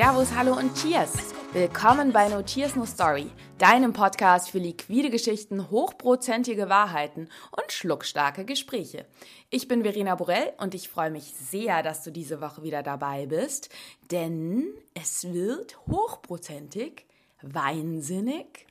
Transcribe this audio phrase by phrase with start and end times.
[0.00, 1.34] Servus, hallo und Cheers!
[1.52, 8.44] Willkommen bei No Cheers No Story, deinem Podcast für liquide Geschichten, hochprozentige Wahrheiten und schluckstarke
[8.44, 9.06] Gespräche.
[9.50, 13.26] Ich bin Verena Borell und ich freue mich sehr, dass du diese Woche wieder dabei
[13.26, 13.70] bist,
[14.12, 17.04] denn es wird hochprozentig,
[17.42, 18.68] weinsinnig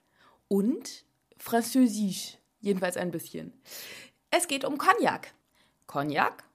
[0.48, 1.04] und
[1.36, 3.52] französisch, jedenfalls ein bisschen.
[4.32, 5.34] Es geht um Cognac.
[5.88, 6.47] Cognac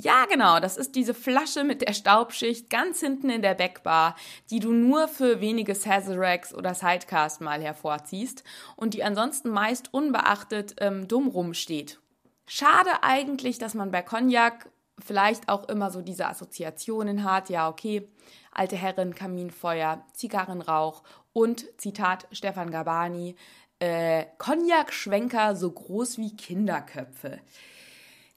[0.00, 4.14] ja, genau, das ist diese Flasche mit der Staubschicht ganz hinten in der Backbar,
[4.48, 8.44] die du nur für wenige Sazeracs oder Sidecast mal hervorziehst
[8.76, 11.98] und die ansonsten meist unbeachtet ähm, dumm rumsteht.
[12.46, 14.70] Schade eigentlich, dass man bei Cognac
[15.04, 18.08] vielleicht auch immer so diese Assoziationen hat, ja, okay,
[18.52, 23.34] alte Herren, Kaminfeuer, Zigarrenrauch und, Zitat Stefan Gabani,
[23.80, 27.40] äh, Cognac-Schwenker so groß wie Kinderköpfe.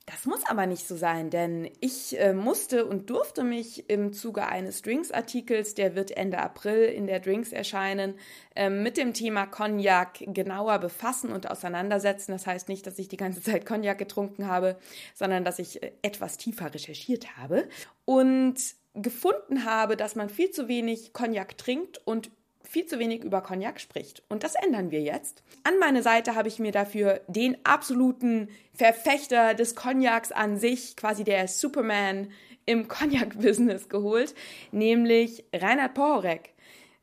[0.06, 4.46] Das muss aber nicht so sein, denn ich äh, musste und durfte mich im Zuge
[4.46, 8.14] eines Drinks-Artikels, der wird Ende April in der Drinks erscheinen,
[8.56, 12.32] äh, mit dem Thema Cognac genauer befassen und auseinandersetzen.
[12.32, 14.76] Das heißt nicht, dass ich die ganze Zeit Cognac getrunken habe,
[15.14, 17.68] sondern dass ich äh, etwas tiefer recherchiert habe
[18.04, 18.56] und
[18.94, 22.30] gefunden habe, dass man viel zu wenig Cognac trinkt und
[22.72, 24.22] viel zu wenig über Cognac spricht.
[24.30, 25.42] Und das ändern wir jetzt.
[25.62, 31.22] An meine Seite habe ich mir dafür den absoluten Verfechter des Cognacs an sich, quasi
[31.22, 32.32] der Superman
[32.64, 34.34] im Cognac-Business geholt,
[34.70, 36.54] nämlich Reinhard Pohorek.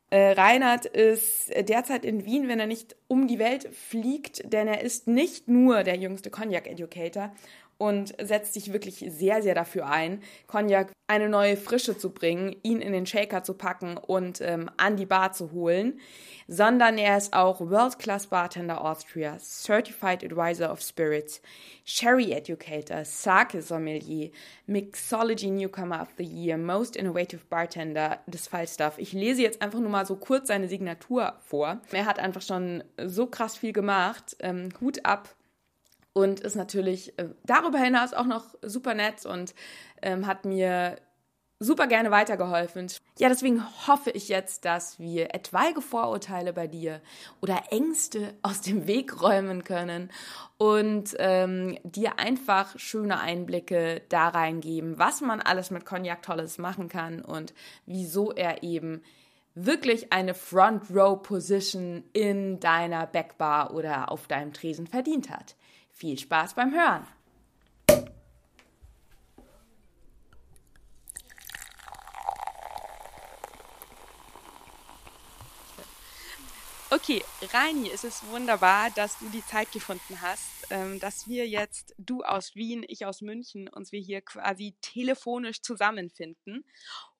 [0.09, 4.81] Äh, Reinhard ist derzeit in Wien, wenn er nicht um die Welt fliegt, denn er
[4.81, 7.31] ist nicht nur der jüngste Cognac-Educator
[7.79, 12.81] und setzt sich wirklich sehr, sehr dafür ein, Cognac eine neue Frische zu bringen, ihn
[12.81, 15.99] in den Shaker zu packen und ähm, an die Bar zu holen,
[16.47, 21.41] sondern er ist auch World-Class Bartender Austria, Certified Advisor of Spirits,
[21.85, 24.29] Sherry Educator, Sake Sommelier,
[24.67, 28.99] Mixology Newcomer of the Year, Most Innovative Bartender des Falstaff.
[28.99, 31.81] Ich lese jetzt einfach nur mal so kurz seine Signatur vor.
[31.91, 34.35] Er hat einfach schon so krass viel gemacht.
[34.41, 35.29] Ähm, Hut ab
[36.19, 39.53] und ist natürlich äh, darüber hinaus auch noch super nett und
[40.01, 40.97] ähm, hat mir
[41.61, 42.87] super gerne weitergeholfen.
[43.17, 47.01] Ja, deswegen hoffe ich jetzt, dass wir etwaige Vorurteile bei dir
[47.41, 50.09] oder Ängste aus dem Weg räumen können
[50.57, 56.87] und ähm, dir einfach schöne Einblicke da reingeben, was man alles mit Cognac Tolles machen
[56.87, 57.53] kann und
[57.85, 59.01] wieso er eben
[59.55, 65.55] wirklich eine Front Row Position in deiner Backbar oder auf deinem Tresen verdient hat.
[65.99, 67.05] Viel Spaß beim Hören!
[76.89, 77.21] Okay,
[77.51, 82.23] Reini, es ist wunderbar, dass du die Zeit gefunden hast, ähm, dass wir jetzt, du
[82.23, 86.63] aus Wien, ich aus München, uns wir hier quasi telefonisch zusammenfinden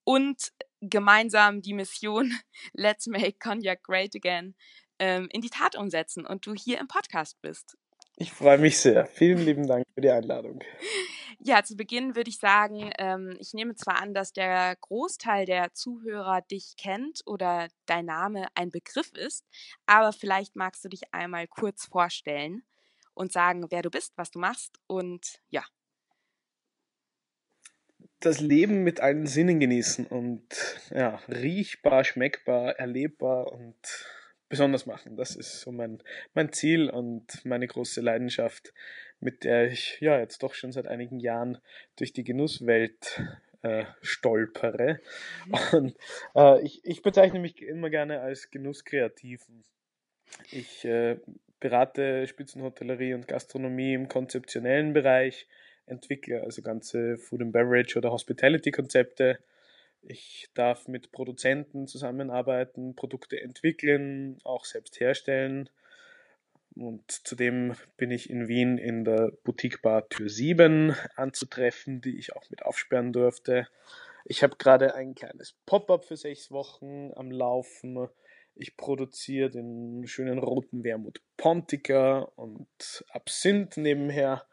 [0.06, 2.34] und gemeinsam die Mission
[2.72, 4.56] Let's Make Cognac Great Again
[5.00, 7.76] ähm, in die Tat umsetzen und du hier im Podcast bist.
[8.22, 9.06] Ich freue mich sehr.
[9.06, 10.60] Vielen lieben Dank für die Einladung.
[11.40, 15.74] Ja, zu Beginn würde ich sagen, ähm, ich nehme zwar an, dass der Großteil der
[15.74, 19.46] Zuhörer dich kennt oder dein Name ein Begriff ist,
[19.86, 22.64] aber vielleicht magst du dich einmal kurz vorstellen
[23.14, 25.64] und sagen, wer du bist, was du machst und ja.
[28.20, 30.46] Das Leben mit allen Sinnen genießen und
[30.94, 33.78] ja, riechbar, schmeckbar, erlebbar und
[34.50, 35.16] besonders machen.
[35.16, 36.02] Das ist so mein,
[36.34, 38.74] mein Ziel und meine große Leidenschaft,
[39.20, 41.60] mit der ich ja jetzt doch schon seit einigen Jahren
[41.96, 43.22] durch die Genusswelt
[43.62, 45.00] äh, stolpere.
[45.72, 45.96] Und
[46.36, 49.64] äh, ich, ich bezeichne mich immer gerne als Genusskreativen.
[50.52, 51.18] Ich äh,
[51.60, 55.48] berate Spitzenhotellerie und Gastronomie im konzeptionellen Bereich,
[55.86, 59.40] entwickle also ganze Food and Beverage oder Hospitality Konzepte
[60.02, 65.70] ich darf mit Produzenten zusammenarbeiten, Produkte entwickeln, auch selbst herstellen.
[66.76, 72.36] Und zudem bin ich in Wien in der Boutique Bar Tür 7 anzutreffen, die ich
[72.36, 73.68] auch mit aufsperren durfte.
[74.26, 78.08] Ich habe gerade ein kleines Pop-up für sechs Wochen am Laufen.
[78.56, 82.68] Ich produziere den schönen roten Wermut Pontica und
[83.10, 84.46] Absinth nebenher.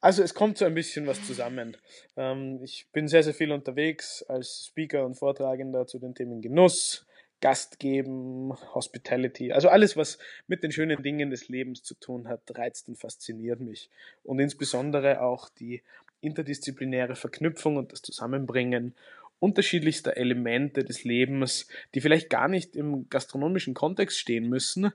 [0.00, 1.76] Also es kommt so ein bisschen was zusammen.
[2.16, 7.06] Ähm, ich bin sehr, sehr viel unterwegs als Speaker und Vortragender zu den Themen Genuss,
[7.42, 9.52] Gastgeben, Hospitality.
[9.52, 13.60] Also alles, was mit den schönen Dingen des Lebens zu tun hat, reizt und fasziniert
[13.60, 13.90] mich.
[14.24, 15.82] Und insbesondere auch die
[16.22, 18.94] interdisziplinäre Verknüpfung und das Zusammenbringen
[19.38, 24.92] unterschiedlichster Elemente des Lebens, die vielleicht gar nicht im gastronomischen Kontext stehen müssen,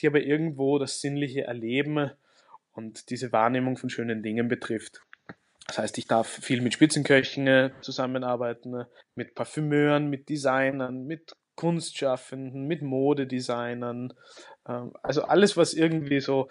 [0.00, 2.12] die aber irgendwo das sinnliche Erleben
[2.78, 5.02] und diese Wahrnehmung von schönen Dingen betrifft.
[5.66, 8.84] Das heißt, ich darf viel mit Spitzenköchen zusammenarbeiten,
[9.16, 14.14] mit Parfümeuren, mit Designern, mit Kunstschaffenden, mit Modedesignern.
[14.66, 16.48] Ähm, also alles, was irgendwie so,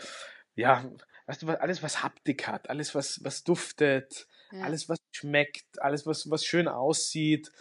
[0.55, 0.83] ja,
[1.27, 4.63] weißt du, alles, was Haptik hat, alles, was, was duftet, ja.
[4.63, 7.53] alles, was schmeckt, alles, was, was schön aussieht,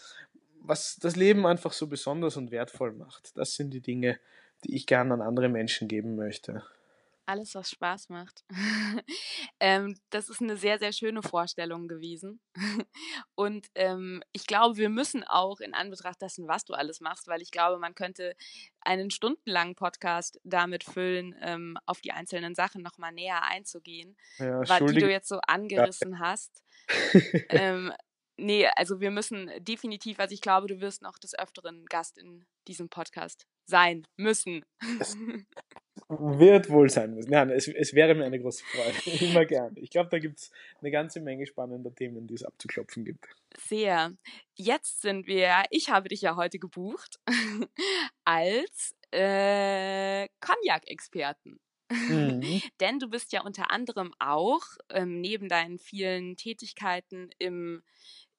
[0.61, 3.37] was das Leben einfach so besonders und wertvoll macht.
[3.37, 4.19] Das sind die Dinge,
[4.65, 6.65] die ich gerne an andere Menschen geben möchte.
[7.29, 8.45] Alles, was Spaß macht.
[9.61, 12.41] ähm, das ist eine sehr, sehr schöne Vorstellung gewesen.
[13.35, 17.43] Und ähm, ich glaube, wir müssen auch in Anbetracht dessen, was du alles machst, weil
[17.43, 18.37] ich glaube, man könnte
[18.81, 24.95] einen stundenlangen Podcast damit füllen, ähm, auf die einzelnen Sachen nochmal näher einzugehen, ja, die
[24.95, 26.19] du jetzt so angerissen ja.
[26.21, 26.63] hast.
[27.49, 27.93] ähm,
[28.37, 32.47] nee, also wir müssen definitiv, also ich glaube, du wirst noch des Öfteren Gast in
[32.69, 34.65] diesem Podcast sein müssen.
[35.01, 35.17] Es
[36.09, 37.31] wird wohl sein müssen.
[37.31, 39.25] Nein, es, es wäre mir eine große Freude.
[39.25, 39.75] Immer gern.
[39.77, 40.51] Ich glaube, da gibt es
[40.81, 43.27] eine ganze Menge spannender Themen, die es abzuklopfen gibt.
[43.59, 44.13] Sehr.
[44.55, 47.19] Jetzt sind wir, ich habe dich ja heute gebucht,
[48.25, 51.59] als äh, Cognac-Experten.
[51.91, 52.41] Mhm.
[52.81, 57.83] Denn du bist ja unter anderem auch ähm, neben deinen vielen Tätigkeiten im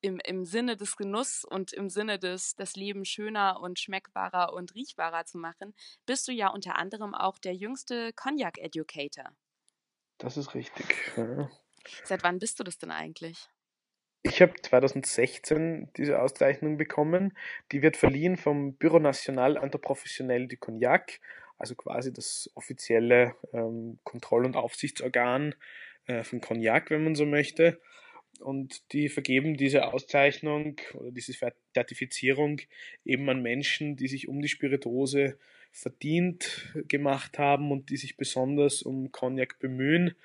[0.07, 4.73] im, im Sinne des Genuss und im Sinne des, das Leben schöner und schmeckbarer und
[4.73, 5.75] riechbarer zu machen,
[6.05, 9.25] bist du ja unter anderem auch der jüngste Cognac-Educator.
[10.17, 10.85] Das ist richtig.
[11.17, 11.49] Ja.
[12.05, 13.49] Seit wann bist du das denn eigentlich?
[14.23, 17.37] Ich habe 2016 diese Auszeichnung bekommen.
[17.71, 21.19] Die wird verliehen vom Bureau National Interprofessionnel du Cognac,
[21.57, 25.53] also quasi das offizielle ähm, Kontroll- und Aufsichtsorgan
[26.07, 27.79] äh, von Cognac, wenn man so möchte
[28.39, 31.33] und die vergeben diese Auszeichnung oder diese
[31.73, 32.61] Zertifizierung
[33.05, 35.37] eben an Menschen, die sich um die Spirituose
[35.71, 40.15] verdient gemacht haben und die sich besonders um Cognac bemühen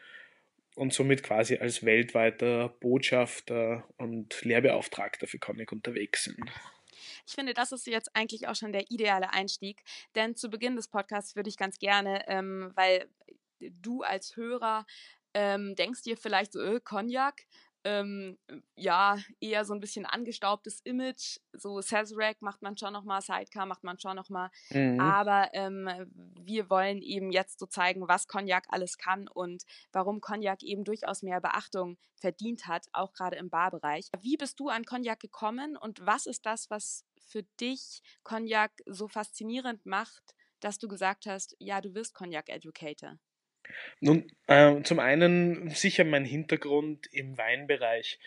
[0.75, 6.51] und somit quasi als weltweiter Botschafter und Lehrbeauftragter für Cognac unterwegs sind.
[7.27, 9.83] Ich finde, das ist jetzt eigentlich auch schon der ideale Einstieg,
[10.15, 13.09] denn zu Beginn des Podcasts würde ich ganz gerne, ähm, weil
[13.61, 14.87] du als Hörer
[15.35, 17.47] ähm, denkst dir vielleicht so, äh, Cognac,
[17.85, 18.39] ähm,
[18.77, 21.39] ja, eher so ein bisschen angestaubtes Image.
[21.53, 24.51] So Sazerac macht man schon nochmal, Sidecar macht man schon nochmal.
[24.71, 25.01] Mhm.
[25.01, 25.89] Aber ähm,
[26.41, 31.23] wir wollen eben jetzt so zeigen, was Cognac alles kann und warum Cognac eben durchaus
[31.23, 34.09] mehr Beachtung verdient hat, auch gerade im Barbereich.
[34.21, 39.09] Wie bist du an Cognac gekommen und was ist das, was für dich Cognac so
[39.09, 43.19] faszinierend macht, dass du gesagt hast, ja, du wirst Cognac Educator?
[44.01, 48.19] Nun, äh, zum einen sicher mein Hintergrund im Weinbereich.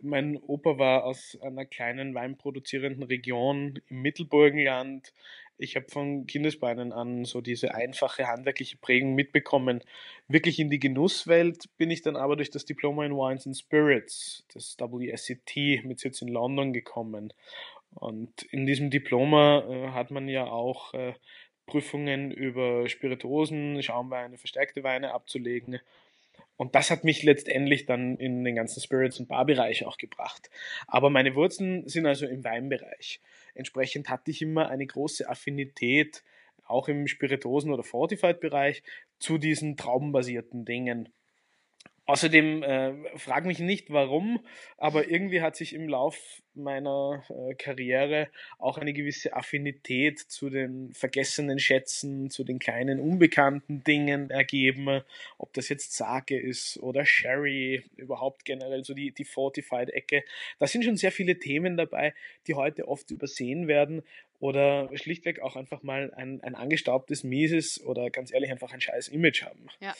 [0.00, 5.12] Mein Opa war aus einer kleinen weinproduzierenden Region im Mittelburgenland.
[5.56, 9.82] Ich habe von Kindesbeinen an so diese einfache handwerkliche Prägung mitbekommen.
[10.26, 14.44] Wirklich in die Genusswelt bin ich dann aber durch das Diploma in Wines and Spirits,
[14.52, 17.32] das WSET mit Sitz in London gekommen.
[17.94, 21.14] Und in diesem Diploma äh, hat man ja auch äh,
[21.66, 25.80] Prüfungen über Spirituosen, Schaumweine, verstärkte Weine abzulegen.
[26.56, 30.50] Und das hat mich letztendlich dann in den ganzen Spirits- und Barbereich auch gebracht.
[30.86, 33.20] Aber meine Wurzeln sind also im Weinbereich.
[33.54, 36.22] Entsprechend hatte ich immer eine große Affinität,
[36.66, 38.82] auch im Spirituosen- oder Fortified-Bereich,
[39.18, 41.08] zu diesen traubenbasierten Dingen.
[42.06, 44.44] Außerdem äh, frag mich nicht warum,
[44.76, 50.92] aber irgendwie hat sich im Lauf meiner äh, Karriere auch eine gewisse Affinität zu den
[50.92, 55.00] vergessenen Schätzen, zu den kleinen unbekannten Dingen ergeben,
[55.38, 60.24] ob das jetzt Sake ist oder Sherry, überhaupt generell so die, die Fortified-Ecke.
[60.58, 62.12] Da sind schon sehr viele Themen dabei,
[62.46, 64.02] die heute oft übersehen werden
[64.40, 69.08] oder schlichtweg auch einfach mal ein, ein angestaubtes, mieses oder ganz ehrlich einfach ein scheiß
[69.08, 69.68] Image haben.
[69.80, 69.94] Ja.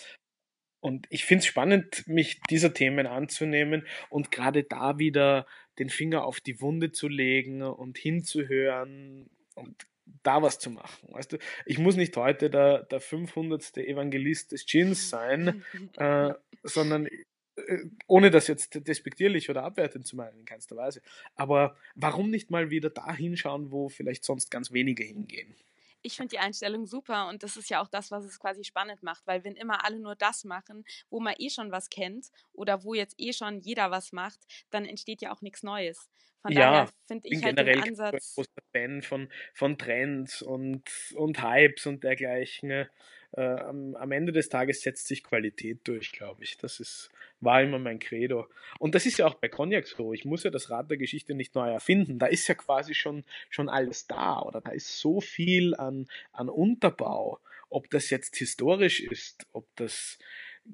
[0.84, 5.46] Und ich finde es spannend, mich dieser Themen anzunehmen und gerade da wieder
[5.78, 9.86] den Finger auf die Wunde zu legen und hinzuhören und
[10.22, 11.08] da was zu machen.
[11.10, 13.78] Weißt du, ich muss nicht heute der, der 500.
[13.78, 15.64] Evangelist des Gins sein,
[15.96, 21.00] äh, sondern äh, ohne das jetzt despektierlich oder abwertend zu meinen in keinster Weise.
[21.34, 25.56] Aber warum nicht mal wieder da hinschauen, wo vielleicht sonst ganz wenige hingehen?
[26.04, 29.02] Ich finde die Einstellung super und das ist ja auch das, was es quasi spannend
[29.02, 32.84] macht, weil wenn immer alle nur das machen, wo man eh schon was kennt oder
[32.84, 36.08] wo jetzt eh schon jeder was macht, dann entsteht ja auch nichts Neues.
[36.42, 38.14] Von ja, daher finde ich halt generell den Ansatz.
[38.14, 40.82] Ich bin großer Fan von, von Trends und,
[41.14, 42.86] und Hypes und dergleichen.
[43.36, 46.56] Äh, am, am Ende des Tages setzt sich Qualität durch, glaube ich.
[46.58, 47.10] Das ist,
[47.40, 48.46] war immer mein Credo.
[48.78, 50.12] Und das ist ja auch bei Cognac so.
[50.12, 52.18] Ich muss ja das Rad der Geschichte nicht neu erfinden.
[52.18, 56.48] Da ist ja quasi schon, schon alles da oder da ist so viel an, an
[56.48, 57.40] Unterbau.
[57.70, 60.18] Ob das jetzt historisch ist, ob das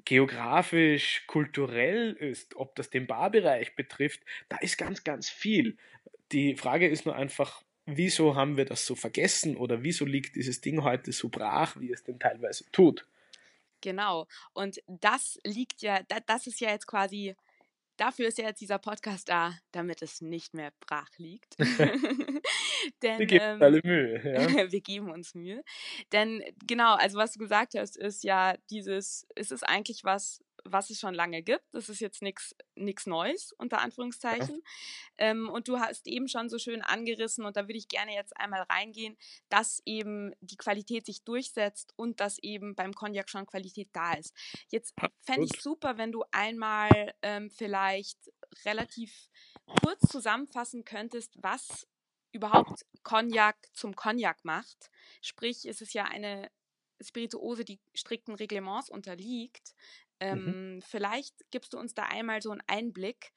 [0.05, 5.77] geografisch, kulturell ist, ob das den Barbereich betrifft, da ist ganz, ganz viel.
[6.31, 10.61] Die Frage ist nur einfach, wieso haben wir das so vergessen oder wieso liegt dieses
[10.61, 13.07] Ding heute so brach, wie es denn teilweise tut?
[13.81, 14.27] Genau.
[14.53, 17.35] Und das liegt ja, das ist ja jetzt quasi
[18.01, 21.55] dafür ist ja jetzt dieser Podcast da, damit es nicht mehr brach liegt.
[23.03, 24.21] Denn, wir geben ähm, alle Mühe.
[24.23, 24.47] Ja?
[24.71, 25.63] wir geben uns Mühe.
[26.11, 30.89] Denn genau, also was du gesagt hast, ist ja dieses, ist es eigentlich was, was
[30.89, 31.63] es schon lange gibt.
[31.71, 34.63] Das ist jetzt nichts Neues, unter Anführungszeichen.
[35.17, 38.35] Ähm, und du hast eben schon so schön angerissen, und da würde ich gerne jetzt
[38.37, 39.17] einmal reingehen,
[39.49, 44.33] dass eben die Qualität sich durchsetzt und dass eben beim Cognac schon Qualität da ist.
[44.69, 48.17] Jetzt fände ich super, wenn du einmal ähm, vielleicht
[48.65, 49.29] relativ
[49.81, 51.87] kurz zusammenfassen könntest, was
[52.31, 54.89] überhaupt Cognac zum Cognac macht.
[55.21, 56.49] Sprich, es ist ja eine
[57.01, 59.73] Spirituose, die strikten Reglements unterliegt.
[60.21, 60.27] Mhm.
[60.27, 60.81] Ähm, mhm.
[60.81, 63.31] Vielleicht gibst du uns da einmal so einen Einblick,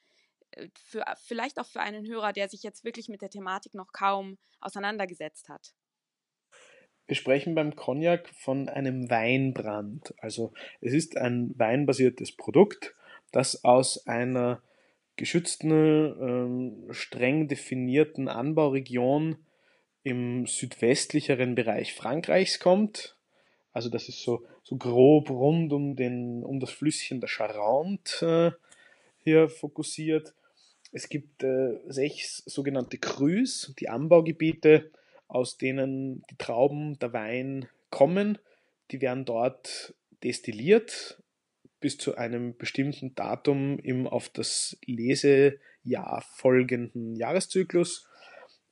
[0.52, 3.92] äh, für, vielleicht auch für einen Hörer, der sich jetzt wirklich mit der Thematik noch
[3.92, 5.74] kaum auseinandergesetzt hat.
[7.06, 10.14] Wir sprechen beim Cognac von einem Weinbrand.
[10.18, 12.94] Also es ist ein weinbasiertes Produkt,
[13.30, 14.62] das aus einer
[15.16, 19.36] geschützten, ähm, streng definierten Anbauregion
[20.02, 23.16] im südwestlicheren Bereich Frankreichs kommt.
[23.74, 28.64] Also das ist so, so grob rund um, den, um das Flüsschen der Charente äh,
[29.24, 30.32] hier fokussiert.
[30.92, 34.92] Es gibt äh, sechs sogenannte Crus, die Anbaugebiete,
[35.26, 38.38] aus denen die Trauben, der Wein kommen.
[38.92, 41.20] Die werden dort destilliert
[41.80, 48.06] bis zu einem bestimmten Datum im auf das Lesejahr folgenden Jahreszyklus.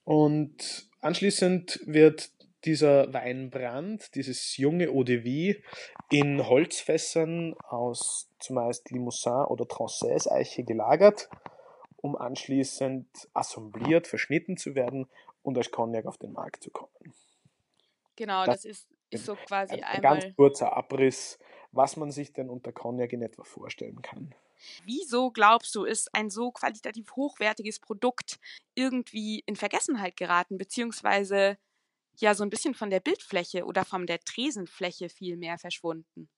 [0.05, 2.31] Und anschließend wird
[2.65, 5.63] dieser Weinbrand, dieses junge Eau de Vie,
[6.11, 11.29] in Holzfässern aus zumeist Limousin oder Transaise Eiche gelagert,
[11.97, 15.09] um anschließend assembliert, verschnitten zu werden
[15.43, 16.91] und als Cognac auf den Markt zu kommen.
[18.17, 21.39] Genau, das, das ist, ist, so quasi ein, ein ganz kurzer Abriss,
[21.73, 24.35] was man sich denn unter Cognac in etwa vorstellen kann.
[24.85, 28.39] Wieso glaubst du, ist ein so qualitativ hochwertiges Produkt
[28.75, 31.59] irgendwie in Vergessenheit geraten, beziehungsweise
[32.23, 36.29] ja so ein bisschen von der Bildfläche oder von der Tresenfläche viel mehr verschwunden.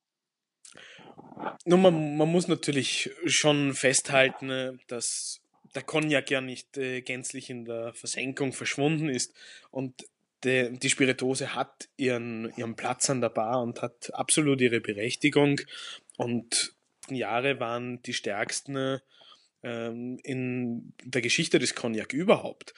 [1.65, 5.41] Nun, man, man muss natürlich schon festhalten, äh, dass
[5.73, 9.33] der Cognac ja nicht äh, gänzlich in der Versenkung verschwunden ist
[9.71, 10.05] und
[10.43, 15.61] de, die Spiritose hat ihren, ihren Platz an der Bar und hat absolut ihre Berechtigung
[16.17, 16.73] und
[17.09, 18.99] Jahre waren die stärksten
[19.63, 22.73] ähm, in der Geschichte des Cognac überhaupt.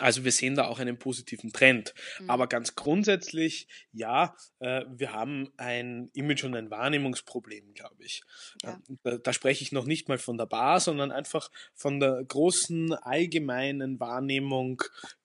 [0.00, 1.94] Also wir sehen da auch einen positiven Trend.
[2.20, 2.30] Mhm.
[2.30, 8.22] Aber ganz grundsätzlich, ja, äh, wir haben ein Image- und ein Wahrnehmungsproblem, glaube ich.
[8.62, 8.80] Ja.
[8.88, 12.24] Ähm, da, da, spreche ich noch nicht mal von der Bar, sondern einfach von der
[12.24, 14.82] großen allgemeinen Wahrnehmung,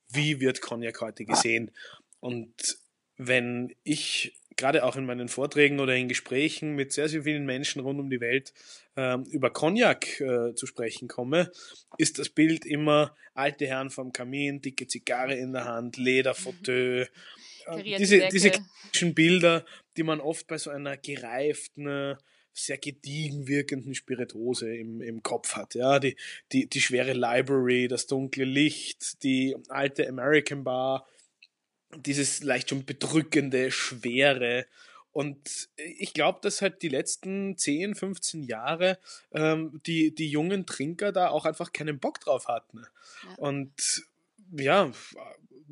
[0.10, 1.72] wie wird Cognac heute gesehen.
[2.20, 2.78] Und
[3.18, 7.82] wenn ich gerade auch in meinen Vorträgen oder in Gesprächen mit sehr, sehr vielen Menschen
[7.82, 8.54] rund um die Welt
[8.96, 11.52] ähm, über Cognac äh, zu sprechen komme,
[11.98, 17.10] ist das Bild immer alte Herren vom Kamin, dicke Zigarre in der Hand, Lederfauteuil.
[17.68, 19.66] Äh, diese, diese klassischen Bilder,
[19.98, 22.18] die man oft bei so einer gereiften,
[22.54, 25.76] sehr gediegen wirkenden Spirituose im, im Kopf hat.
[25.76, 26.16] Ja, die,
[26.52, 31.08] die, die schwere Library, das dunkle Licht, die alte American Bar,
[31.98, 34.66] dieses leicht schon bedrückende, schwere.
[35.12, 38.98] Und ich glaube, dass halt die letzten 10, 15 Jahre
[39.34, 42.84] ähm, die, die jungen Trinker da auch einfach keinen Bock drauf hatten.
[43.24, 43.36] Ja.
[43.38, 44.06] Und
[44.54, 44.92] ja,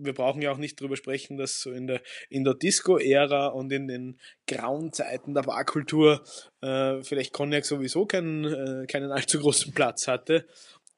[0.02, 3.72] wir brauchen ja auch nicht drüber sprechen, dass so in der, in der Disco-Ära und
[3.72, 6.24] in den grauen Zeiten der Barkultur
[6.62, 10.46] äh, vielleicht Cognac sowieso keinen, äh, keinen allzu großen Platz hatte.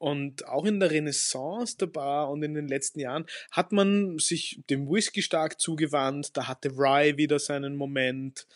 [0.01, 4.59] Und auch in der Renaissance der Bar und in den letzten Jahren hat man sich
[4.67, 6.35] dem Whisky stark zugewandt.
[6.35, 8.47] Da hatte Rye wieder seinen Moment.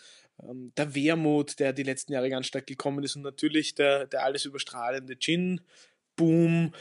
[0.41, 4.23] Ähm, der Wermut, der die letzten Jahre ganz stark gekommen ist und natürlich der, der
[4.23, 6.73] alles überstrahlende Gin-Boom.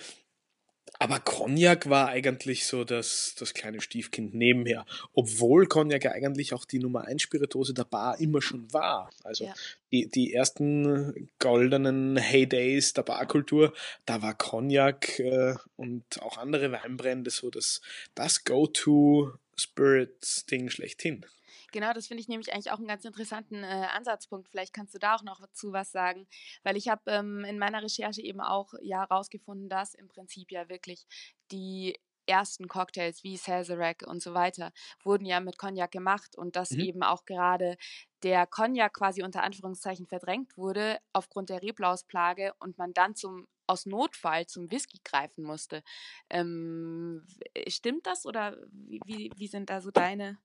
[0.99, 4.87] Aber Cognac war eigentlich so das, das kleine Stiefkind nebenher.
[5.13, 9.11] Obwohl Cognac ja eigentlich auch die Nummer 1 Spirituose der Bar immer schon war.
[9.25, 9.55] Also ja.
[9.93, 13.73] die, die ersten goldenen Heydays der Barkultur,
[14.07, 17.83] da war Cognac äh, und auch andere Weinbrände so das,
[18.15, 21.27] das Go-To-Spirit-Ding schlechthin.
[21.75, 24.49] Genau, das finde ich nämlich eigentlich auch einen ganz interessanten äh, Ansatzpunkt.
[24.49, 26.29] Vielleicht kannst du da auch noch zu was sagen,
[26.63, 30.69] weil ich habe ähm, in meiner Recherche eben auch ja herausgefunden, dass im Prinzip ja
[30.69, 31.05] wirklich
[31.51, 36.73] die ersten Cocktails wie Sazerac und so weiter wurden ja mit Cognac gemacht und dass
[36.73, 36.85] Mhm.
[36.85, 37.77] eben auch gerade
[38.23, 43.85] der Cognac quasi unter Anführungszeichen verdrängt wurde aufgrund der Reblausplage und man dann zum aus
[43.87, 45.83] Notfall zum Whisky greifen musste.
[46.31, 47.27] Ähm,
[47.69, 50.39] stimmt das oder wie, wie, wie sind da so deine?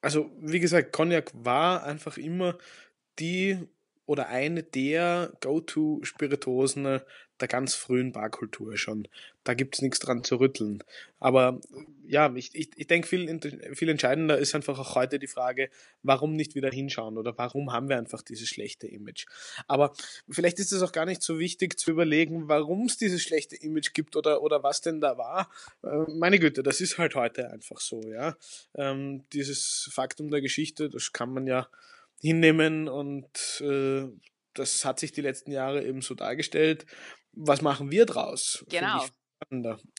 [0.00, 2.56] Also, wie gesagt, Cognac war einfach immer
[3.18, 3.58] die
[4.06, 7.00] oder eine der Go-To-Spiritosen
[7.40, 9.08] der ganz frühen Barkultur schon.
[9.44, 10.82] Da gibt's nichts dran zu rütteln.
[11.20, 11.60] Aber
[12.06, 13.40] ja, ich, ich, ich denke, viel,
[13.74, 15.70] viel entscheidender ist einfach auch heute die Frage,
[16.02, 19.26] warum nicht wieder hinschauen oder warum haben wir einfach dieses schlechte Image.
[19.66, 19.92] Aber
[20.28, 23.94] vielleicht ist es auch gar nicht so wichtig zu überlegen, warum es dieses schlechte Image
[23.94, 25.50] gibt oder, oder was denn da war.
[25.82, 28.36] Äh, meine Güte, das ist halt heute einfach so, ja.
[28.74, 31.68] Ähm, dieses Faktum der Geschichte, das kann man ja
[32.20, 34.08] hinnehmen und äh,
[34.54, 36.84] das hat sich die letzten Jahre eben so dargestellt.
[37.40, 38.64] Was machen wir draus?
[38.68, 39.04] Genau.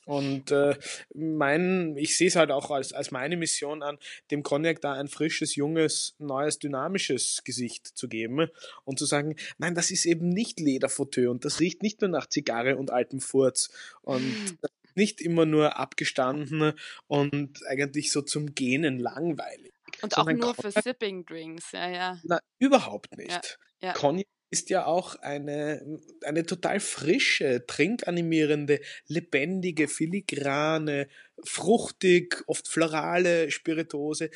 [0.06, 0.76] Und äh,
[1.16, 3.98] mein, ich sehe es halt auch als, als meine Mission an,
[4.32, 8.50] dem Cognac da ein frisches, junges, neues, dynamisches Gesicht zu geben
[8.84, 12.28] und zu sagen, nein, das ist eben nicht Lederfauteuil und das riecht nicht nur nach
[12.28, 14.26] Zigarre und altem Furz und
[14.62, 16.74] ist nicht immer nur abgestanden
[17.08, 19.72] und eigentlich so zum Gähnen langweilig.
[20.02, 22.20] Und auch nur für Cognac- Sipping Drinks, ja, ja.
[22.24, 23.58] na, überhaupt nicht.
[23.82, 23.94] ja.
[23.94, 31.08] Cognac ist ja auch eine, eine total frische, trinkanimierende, lebendige, filigrane,
[31.44, 34.30] fruchtig, oft florale Spirituose.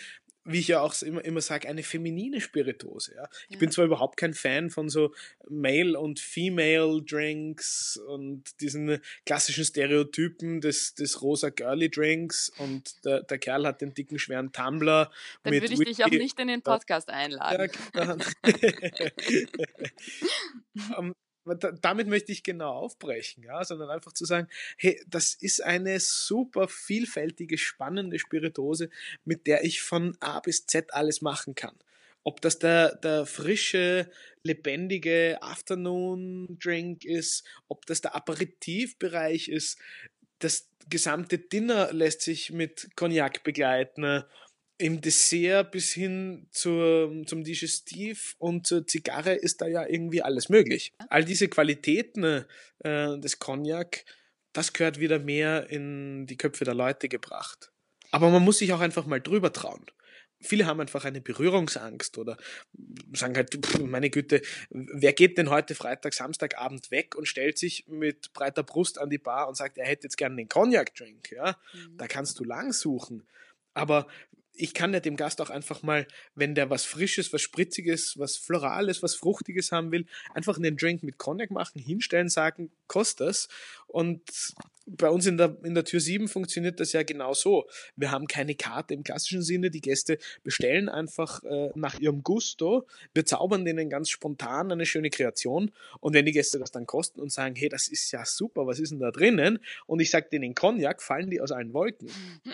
[0.46, 3.16] Wie ich ja auch immer, immer sage, eine feminine Spirituose.
[3.16, 3.28] Ja.
[3.48, 3.60] Ich Ja.
[3.60, 5.14] bin zwar überhaupt kein Fan von so
[5.50, 13.66] Male- und Female-Drinks und diesen klassischen Stereotypen des, des rosa Girly-Drinks und der, der Kerl
[13.66, 15.12] hat den dicken, schweren Tumbler
[15.44, 16.24] Dann würde ich dich auch Whisky.
[16.24, 17.70] nicht in den Podcast einladen.
[17.94, 18.18] Ja, klar.
[21.82, 24.48] Damit möchte ich genau aufbrechen, ja, sondern einfach zu sagen,
[24.78, 28.90] hey, das ist eine super vielfältige, spannende Spirituose,
[29.26, 31.76] mit der ich von A bis Z alles machen kann.
[32.24, 34.10] Ob das der, der frische,
[34.44, 39.78] lebendige Afternoon-Drink ist, ob das der Aperitivbereich ist,
[40.40, 44.24] das gesamte Dinner lässt sich mit Cognac begleiten,
[44.78, 50.50] im Dessert bis hin zur, zum Digestiv und zur Zigarre ist da ja irgendwie alles
[50.50, 50.94] möglich.
[51.10, 52.46] All diese Qualitäten
[52.80, 54.04] äh, des Cognac,
[54.52, 57.72] das gehört wieder mehr in die Köpfe der Leute gebracht.
[58.12, 59.86] Aber man muss sich auch einfach mal drüber trauen.
[60.40, 62.38] Viele haben einfach eine Berührungsangst oder
[63.14, 67.88] sagen halt, pff, meine Güte, wer geht denn heute Freitag, Samstagabend weg und stellt sich
[67.88, 71.58] mit breiter Brust an die Bar und sagt, er hätte jetzt gerne den Cognac-Drink, ja?
[71.74, 71.98] Mhm.
[71.98, 73.26] Da kannst du lang suchen.
[73.74, 74.08] Aber
[74.56, 78.38] ich kann ja dem Gast auch einfach mal, wenn der was Frisches, was Spritziges, was
[78.38, 83.48] Florales, was Fruchtiges haben will, einfach einen Drink mit Cognac machen, hinstellen, sagen, kostet das.
[83.88, 84.22] Und
[84.86, 87.66] bei uns in der, in der Tür 7 funktioniert das ja genau so.
[87.96, 89.72] Wir haben keine Karte im klassischen Sinne.
[89.72, 92.86] Die Gäste bestellen einfach äh, nach ihrem Gusto.
[93.14, 95.72] Wir zaubern denen ganz spontan eine schöne Kreation.
[96.00, 98.80] Und wenn die Gäste das dann kosten und sagen, hey, das ist ja super, was
[98.80, 99.60] ist denn da drinnen?
[99.86, 102.10] Und ich sage denen Cognac, fallen die aus allen Wolken.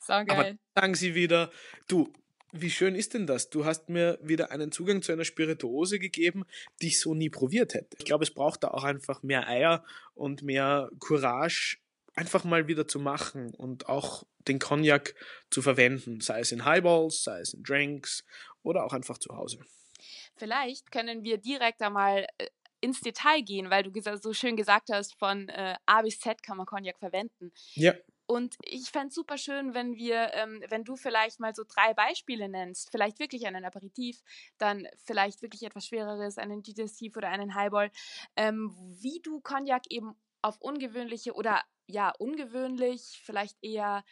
[0.00, 0.58] So Aber geil.
[0.74, 1.50] sagen sie wieder,
[1.88, 2.12] du,
[2.52, 3.48] wie schön ist denn das?
[3.48, 6.44] Du hast mir wieder einen Zugang zu einer Spirituose gegeben,
[6.80, 7.96] die ich so nie probiert hätte.
[7.98, 9.84] Ich glaube, es braucht da auch einfach mehr Eier
[10.14, 11.78] und mehr Courage,
[12.14, 15.14] einfach mal wieder zu machen und auch den Cognac
[15.50, 18.24] zu verwenden, sei es in Highballs, sei es in Drinks
[18.62, 19.58] oder auch einfach zu Hause.
[20.36, 22.48] Vielleicht können wir direkt einmal äh,
[22.80, 26.56] ins Detail gehen, weil du so schön gesagt hast, von äh, A bis Z kann
[26.56, 27.52] man Cognac verwenden.
[27.74, 27.94] Ja,
[28.32, 31.92] Und ich fände es super schön, wenn wir, ähm, wenn du vielleicht mal so drei
[31.92, 34.22] Beispiele nennst, vielleicht wirklich einen Aperitif,
[34.56, 37.90] dann vielleicht wirklich etwas Schwereres, einen Digestiv oder einen Highball,
[38.36, 44.02] ähm, wie du Cognac eben auf ungewöhnliche oder ja, ungewöhnlich, vielleicht eher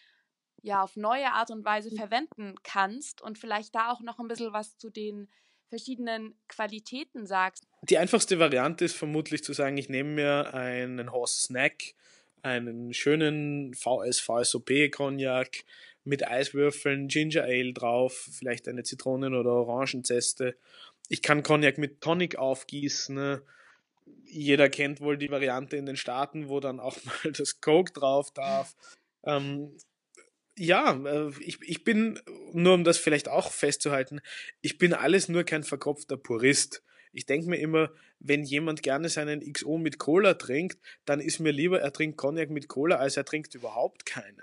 [0.60, 4.52] ja, auf neue Art und Weise verwenden kannst und vielleicht da auch noch ein bisschen
[4.52, 5.30] was zu den
[5.70, 7.66] verschiedenen Qualitäten sagst.
[7.84, 11.94] Die einfachste Variante ist vermutlich zu sagen, ich nehme mir einen Horse Snack,
[12.42, 15.64] einen schönen VS VSOP Cognac
[16.04, 20.56] mit Eiswürfeln, Ginger Ale drauf, vielleicht eine Zitronen- oder Orangenzeste.
[21.08, 23.14] Ich kann Cognac mit Tonic aufgießen.
[23.14, 23.42] ne?
[24.24, 28.32] Jeder kennt wohl die Variante in den Staaten, wo dann auch mal das Coke drauf
[28.32, 28.76] darf.
[29.24, 29.76] Ähm,
[30.56, 32.20] ja, äh, ich, ich bin,
[32.52, 34.20] nur um das vielleicht auch festzuhalten,
[34.60, 36.82] ich bin alles nur kein verkopfter Purist.
[37.12, 41.52] Ich denke mir immer, wenn jemand gerne seinen XO mit Cola trinkt, dann ist mir
[41.52, 44.40] lieber, er trinkt Cognac mit Cola, als er trinkt überhaupt keinen.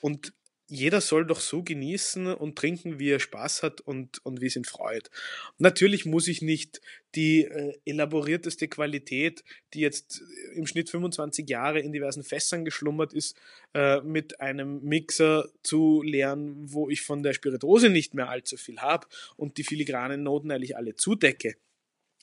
[0.00, 0.32] Und
[0.72, 4.56] jeder soll doch so genießen und trinken, wie er Spaß hat und, und wie es
[4.56, 5.10] ihn freut.
[5.58, 6.80] natürlich muss ich nicht
[7.14, 9.44] die äh, elaborierteste Qualität,
[9.74, 10.22] die jetzt
[10.54, 13.36] im Schnitt 25 Jahre in diversen Fässern geschlummert ist,
[13.74, 18.78] äh, mit einem Mixer zu leeren, wo ich von der Spiritose nicht mehr allzu viel
[18.78, 21.56] habe und die filigranen Noten eigentlich alle zudecke.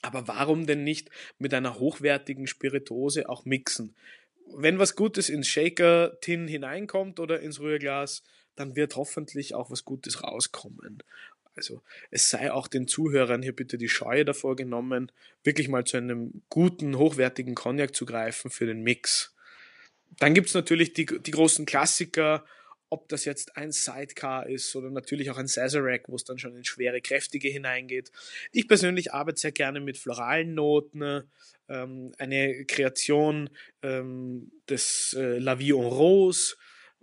[0.02, 3.96] Aber warum denn nicht mit einer hochwertigen Spiritose auch mixen?
[4.56, 8.24] Wenn was Gutes ins Shaker-Tin hineinkommt oder ins Rührglas,
[8.56, 11.04] dann wird hoffentlich auch was Gutes rauskommen.
[11.56, 15.12] Also es sei auch den Zuhörern hier bitte die Scheue davor genommen,
[15.44, 19.36] wirklich mal zu einem guten, hochwertigen Cognac zu greifen für den Mix.
[20.20, 22.46] Dann gibt es natürlich die, die großen Klassiker,
[22.90, 26.56] ob das jetzt ein Sidecar ist oder natürlich auch ein Sazerac, wo es dann schon
[26.56, 28.12] in schwere, kräftige hineingeht.
[28.52, 31.24] Ich persönlich arbeite sehr gerne mit floralen Noten.
[31.68, 33.50] Ähm, eine Kreation
[33.84, 36.56] ähm, des äh, La Vie en Rose,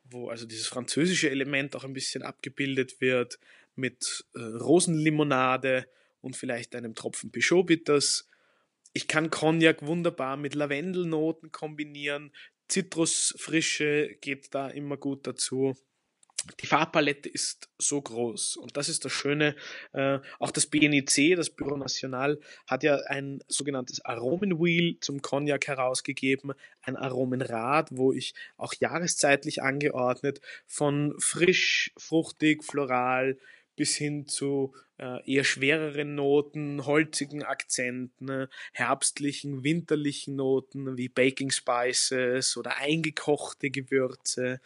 [0.05, 3.38] wo also dieses französische Element auch ein bisschen abgebildet wird,
[3.77, 5.87] mit äh, Rosenlimonade
[6.20, 8.29] und vielleicht einem Tropfen Peugeot Bitters.
[8.92, 12.33] Ich kann Cognac wunderbar mit Lavendelnoten kombinieren.
[12.69, 15.77] Zitrusfrische geht da immer gut dazu
[16.61, 19.57] die Farbpalette ist so groß und das ist das Schöne.
[19.93, 26.53] Äh, auch das BNIC, das Bureau National, hat ja ein sogenanntes Aromenwheel zum Cognac herausgegeben,
[26.83, 33.39] ein Aromenrad, wo ich auch jahreszeitlich angeordnet von frisch, fruchtig, floral
[33.77, 42.57] bis hin zu äh, eher schwereren Noten, holzigen Akzenten, herbstlichen, winterlichen Noten wie Baking Spices
[42.57, 44.61] oder eingekochte Gewürze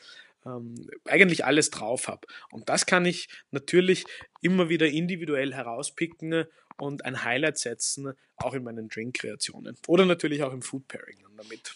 [0.47, 2.27] ähm, eigentlich alles drauf habe.
[2.51, 4.05] Und das kann ich natürlich
[4.41, 6.45] immer wieder individuell herauspicken
[6.79, 9.77] und ein Highlight setzen, auch in meinen Drink-Kreationen.
[9.87, 11.75] Oder natürlich auch im Food Pairing damit.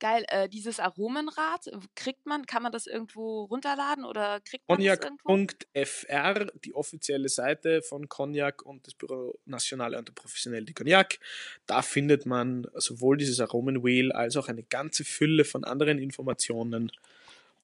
[0.00, 6.46] Geil, äh, dieses Aromenrad, kriegt man, kann man das irgendwo runterladen oder kriegt man Cognac.fr,
[6.64, 11.20] die offizielle Seite von Cognac und des Bureau National und Professionel de Cognac.
[11.66, 16.90] Da findet man sowohl dieses Aromenwheel als auch eine ganze Fülle von anderen Informationen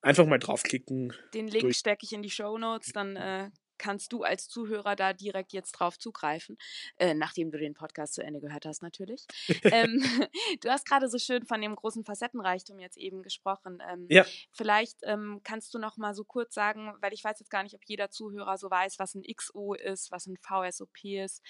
[0.06, 1.12] Einfach mal draufklicken.
[1.34, 5.12] Den Link stecke ich in die Show Notes, dann äh, kannst du als Zuhörer da
[5.12, 6.56] direkt jetzt drauf zugreifen,
[6.96, 9.26] äh, nachdem du den Podcast zu Ende gehört hast natürlich.
[9.64, 10.02] ähm,
[10.60, 13.82] du hast gerade so schön von dem großen Facettenreichtum jetzt eben gesprochen.
[13.90, 14.24] Ähm, ja.
[14.52, 17.74] Vielleicht ähm, kannst du noch mal so kurz sagen, weil ich weiß jetzt gar nicht,
[17.74, 21.42] ob jeder Zuhörer so weiß, was ein XO ist, was ein VSOP ist,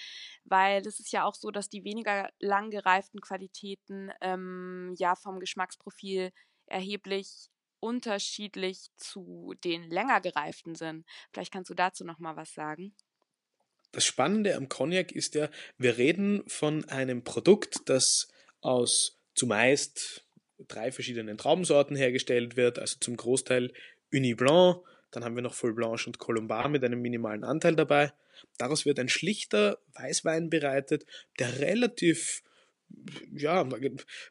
[0.43, 5.39] weil es ist ja auch so, dass die weniger lang gereiften Qualitäten ähm, ja vom
[5.39, 6.31] Geschmacksprofil
[6.67, 11.05] erheblich unterschiedlich zu den länger gereiften sind.
[11.31, 12.93] Vielleicht kannst du dazu noch mal was sagen.
[13.91, 18.27] Das Spannende am Cognac ist ja, wir reden von einem Produkt, das
[18.61, 20.25] aus zumeist
[20.67, 23.71] drei verschiedenen Traubensorten hergestellt wird, also zum Großteil
[24.11, 28.11] Uni Blanc, dann haben wir noch Full Blanche und Colombar mit einem minimalen Anteil dabei.
[28.57, 31.05] Daraus wird ein schlichter Weißwein bereitet,
[31.39, 32.43] der relativ
[33.33, 33.67] ja,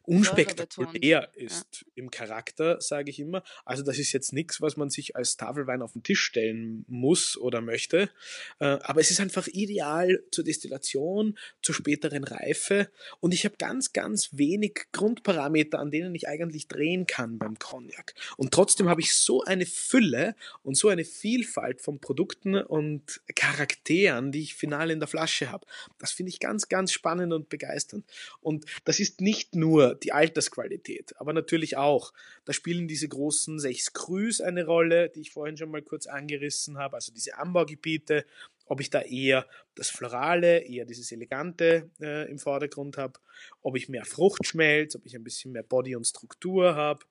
[0.03, 1.93] unspektakulär ist ja.
[1.95, 3.43] im Charakter, sage ich immer.
[3.65, 7.37] Also das ist jetzt nichts, was man sich als Tafelwein auf den Tisch stellen muss
[7.37, 8.11] oder möchte.
[8.59, 12.91] Äh, aber es ist einfach ideal zur Destillation, zur späteren Reife.
[13.21, 18.15] Und ich habe ganz, ganz wenig Grundparameter, an denen ich eigentlich drehen kann beim Cognac.
[18.37, 24.33] Und trotzdem habe ich so eine Fülle und so eine Vielfalt von Produkten und Charakteren,
[24.33, 25.67] die ich final in der Flasche habe.
[25.99, 28.05] Das finde ich ganz, ganz spannend und begeisternd.
[28.47, 32.13] Und das ist nicht nur die Altersqualität, aber natürlich auch.
[32.45, 36.79] Da spielen diese großen sechs Crus eine Rolle, die ich vorhin schon mal kurz angerissen
[36.79, 38.25] habe, also diese Anbaugebiete,
[38.67, 43.15] ob ich da eher das Florale, eher dieses Elegante äh, im Vordergrund habe,
[43.63, 47.05] ob ich mehr Fruchtschmelz, ob ich ein bisschen mehr Body und Struktur habe.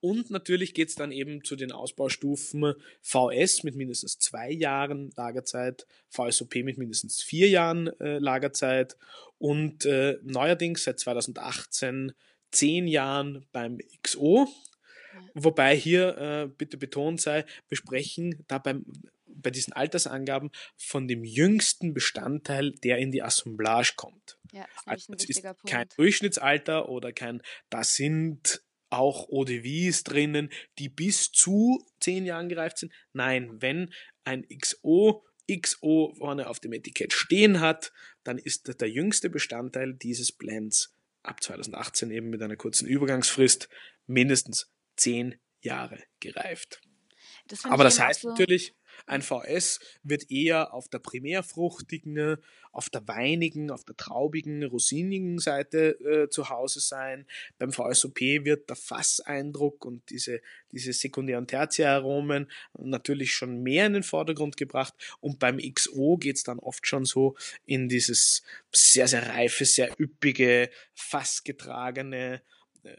[0.00, 5.86] Und natürlich geht es dann eben zu den Ausbaustufen VS mit mindestens zwei Jahren Lagerzeit,
[6.08, 8.96] VSOP mit mindestens vier Jahren äh, Lagerzeit
[9.38, 12.12] und äh, neuerdings seit 2018
[12.50, 14.48] zehn Jahren beim XO.
[15.34, 18.84] Wobei hier äh, bitte betont sei, wir sprechen da beim,
[19.26, 24.38] bei diesen Altersangaben von dem jüngsten Bestandteil, der in die Assemblage kommt.
[24.52, 30.88] Ja, ist also es ist kein Durchschnittsalter oder kein, das sind auch ODVs drinnen, die
[30.88, 32.92] bis zu zehn Jahren gereift sind.
[33.12, 33.92] Nein, wenn
[34.24, 39.94] ein XO XO vorne auf dem Etikett stehen hat, dann ist das der jüngste Bestandteil
[39.94, 43.68] dieses Blends ab 2018 eben mit einer kurzen Übergangsfrist
[44.06, 46.80] mindestens zehn Jahre gereift.
[47.46, 48.74] Das Aber das heißt so natürlich,
[49.06, 52.36] Ein VS wird eher auf der primärfruchtigen,
[52.72, 57.26] auf der weinigen, auf der traubigen, rosinigen Seite äh, zu Hause sein.
[57.58, 60.40] Beim VSOP wird der Fasseindruck und diese,
[60.72, 64.94] diese Sekundär- und Tertiäraromen natürlich schon mehr in den Vordergrund gebracht.
[65.20, 69.90] Und beim XO geht es dann oft schon so in dieses sehr, sehr reife, sehr
[69.98, 72.42] üppige, fassgetragene,
[72.84, 72.96] äh,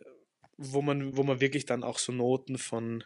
[0.58, 3.04] wo man, wo man wirklich dann auch so Noten von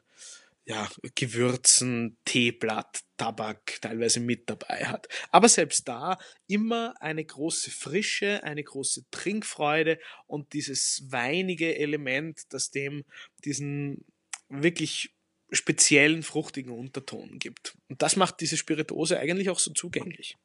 [0.66, 5.08] ja, Gewürzen, Teeblatt, Tabak teilweise mit dabei hat.
[5.30, 12.72] Aber selbst da immer eine große Frische, eine große Trinkfreude und dieses weinige Element, das
[12.72, 13.04] dem
[13.44, 14.06] diesen
[14.48, 15.14] wirklich
[15.52, 17.78] speziellen fruchtigen Unterton gibt.
[17.90, 20.36] Und das macht diese Spirituose eigentlich auch so zugänglich.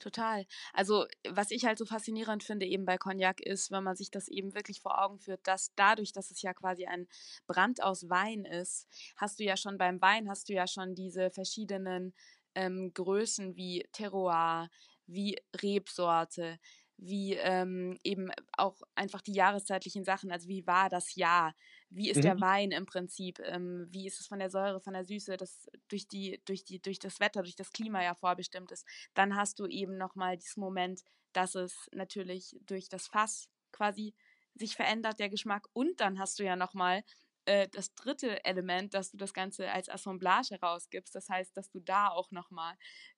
[0.00, 0.46] Total.
[0.72, 4.28] Also, was ich halt so faszinierend finde eben bei Cognac ist, wenn man sich das
[4.28, 7.06] eben wirklich vor Augen führt, dass dadurch, dass es ja quasi ein
[7.46, 11.30] Brand aus Wein ist, hast du ja schon beim Wein, hast du ja schon diese
[11.30, 12.14] verschiedenen
[12.54, 14.70] ähm, Größen wie Terroir,
[15.06, 16.58] wie Rebsorte,
[16.96, 21.54] wie ähm, eben auch einfach die jahreszeitlichen Sachen, also wie war das Jahr,
[21.90, 22.22] wie ist mhm.
[22.22, 25.68] der Wein im Prinzip, ähm, wie ist es von der Säure, von der Süße, das
[25.88, 28.86] durch die, durch die, durch das Wetter, durch das Klima ja vorbestimmt ist.
[29.14, 34.14] Dann hast du eben nochmal diesen Moment, dass es natürlich durch das Fass quasi
[34.54, 35.66] sich verändert, der Geschmack.
[35.72, 37.02] Und dann hast du ja nochmal
[37.44, 41.14] äh, das dritte Element, dass du das Ganze als Assemblage herausgibst.
[41.14, 42.74] Das heißt, dass du da auch nochmal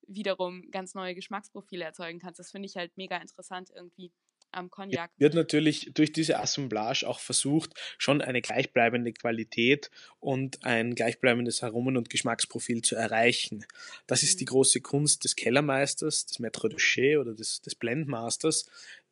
[0.06, 2.38] wiederum ganz neue Geschmacksprofile erzeugen kannst.
[2.38, 4.12] Das finde ich halt mega interessant irgendwie
[4.52, 5.10] am Cognac.
[5.18, 11.96] Wird natürlich durch diese Assemblage auch versucht, schon eine gleichbleibende Qualität und ein gleichbleibendes Aromen-
[11.96, 13.64] und Geschmacksprofil zu erreichen.
[14.06, 14.50] Das ist die mhm.
[14.50, 18.66] große Kunst des Kellermeisters, des Maître de Chez oder des, des Blendmasters,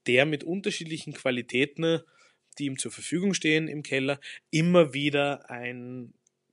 [0.07, 2.03] der mit unterschiedlichen Qualitäten
[2.59, 6.12] die ihm zur Verfügung stehen im Keller, immer wieder ein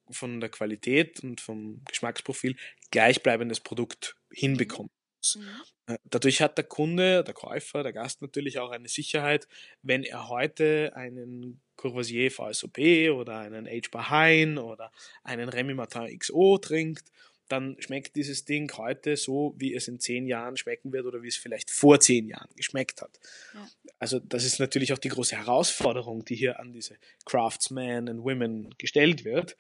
[0.10, 2.56] von der Qualität und vom Geschmacksprofil
[2.91, 4.91] gleichbleibendes Produkt hinbekommt.
[5.36, 5.93] Mhm.
[5.93, 9.47] Äh, dadurch hat der Kunde, der Käufer, der Gast natürlich auch eine Sicherheit,
[9.82, 12.77] wenn er heute einen Courvoisier VSOP
[13.12, 13.89] oder einen H.
[13.91, 14.91] Bahain oder
[15.23, 17.12] einen Remy Martin XO trinkt
[17.47, 21.27] dann schmeckt dieses Ding heute so, wie es in zehn Jahren schmecken wird oder wie
[21.27, 23.19] es vielleicht vor zehn Jahren geschmeckt hat.
[23.53, 23.67] Ja.
[23.99, 28.75] Also das ist natürlich auch die große Herausforderung, die hier an diese Craftsmen und Women
[28.77, 29.58] gestellt wird.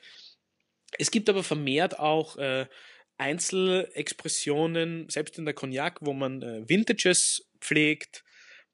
[0.97, 2.67] Es gibt aber vermehrt auch äh,
[3.17, 8.23] Einzelexpressionen, selbst in der Cognac, wo man äh, Vintages pflegt.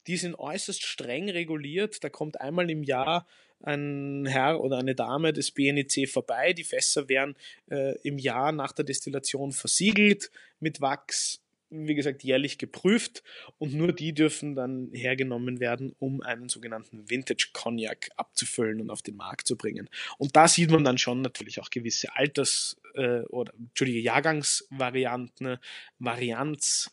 [0.08, 2.04] Die sind äußerst streng reguliert.
[2.04, 3.26] Da kommt einmal im Jahr
[3.62, 6.54] ein Herr oder eine Dame des BNEC vorbei.
[6.54, 7.36] Die Fässer werden
[7.72, 10.30] äh, im Jahr nach der Destillation versiegelt
[10.60, 11.43] mit Wachs,
[11.74, 13.24] wie gesagt, jährlich geprüft
[13.58, 19.02] und nur die dürfen dann hergenommen werden, um einen sogenannten Vintage Cognac abzufüllen und auf
[19.02, 19.90] den Markt zu bringen.
[20.18, 25.58] Und da sieht man dann schon natürlich auch gewisse Alters- äh, oder, Entschuldige, Jahrgangsvarianten,
[26.00, 26.92] Varianz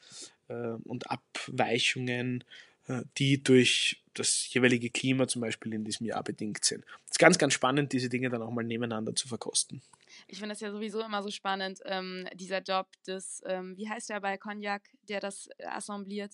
[0.49, 2.45] äh, und Abweichungen
[2.91, 6.85] äh, die durch das jeweilige Klima zum Beispiel in diesem Jahr bedingt sind.
[7.05, 9.81] Es ist ganz, ganz spannend, diese Dinge dann auch mal nebeneinander zu verkosten.
[10.31, 14.11] Ich finde es ja sowieso immer so spannend, ähm, dieser Job des, ähm, wie heißt
[14.11, 16.33] der bei Cognac, der das assembliert?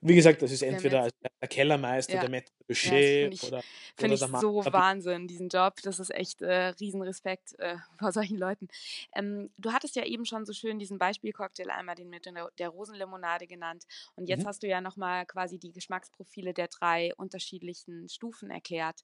[0.00, 2.20] Wie gesagt, das ist entweder der Kellermeister, ja.
[2.20, 3.62] der Maître Boucher ja, oder
[3.96, 5.74] Finde ich so Wahnsinn, diesen Job.
[5.82, 8.68] Das ist echt äh, Riesenrespekt äh, vor solchen Leuten.
[9.14, 12.68] Ähm, du hattest ja eben schon so schön diesen Beispielcocktail einmal den mit der, der
[12.68, 13.84] Rosenlimonade genannt.
[14.14, 14.48] Und jetzt mhm.
[14.48, 19.02] hast du ja nochmal quasi die Geschmacksprofile der drei unterschiedlichen Stufen erklärt.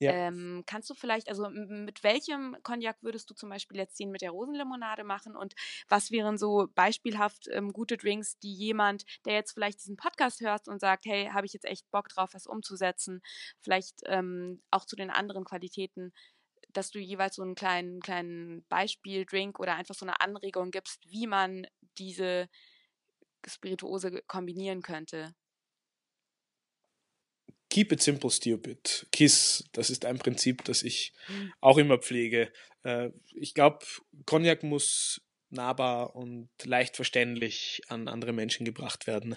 [0.00, 0.12] Ja.
[0.12, 4.22] Ähm, kannst du vielleicht, also mit welchem Cognac würdest du zum Beispiel jetzt den mit
[4.22, 5.54] der Rosenlimonade machen und
[5.88, 10.68] was wären so beispielhaft ähm, gute Drinks, die jemand, der jetzt vielleicht diesen Podcast hört
[10.68, 13.20] und sagt, hey, habe ich jetzt echt Bock drauf, was umzusetzen,
[13.60, 16.12] vielleicht ähm, auch zu den anderen Qualitäten,
[16.72, 21.26] dass du jeweils so einen kleinen, kleinen Beispiel-Drink oder einfach so eine Anregung gibst, wie
[21.26, 21.66] man
[21.98, 22.48] diese
[23.46, 25.34] Spirituose kombinieren könnte.
[27.70, 29.06] Keep it simple, stupid.
[29.12, 31.52] KISS, das ist ein Prinzip, das ich mhm.
[31.60, 32.52] auch immer pflege.
[32.82, 33.78] Äh, ich glaube,
[34.26, 39.36] Cognac muss nahbar und leicht verständlich an andere Menschen gebracht werden.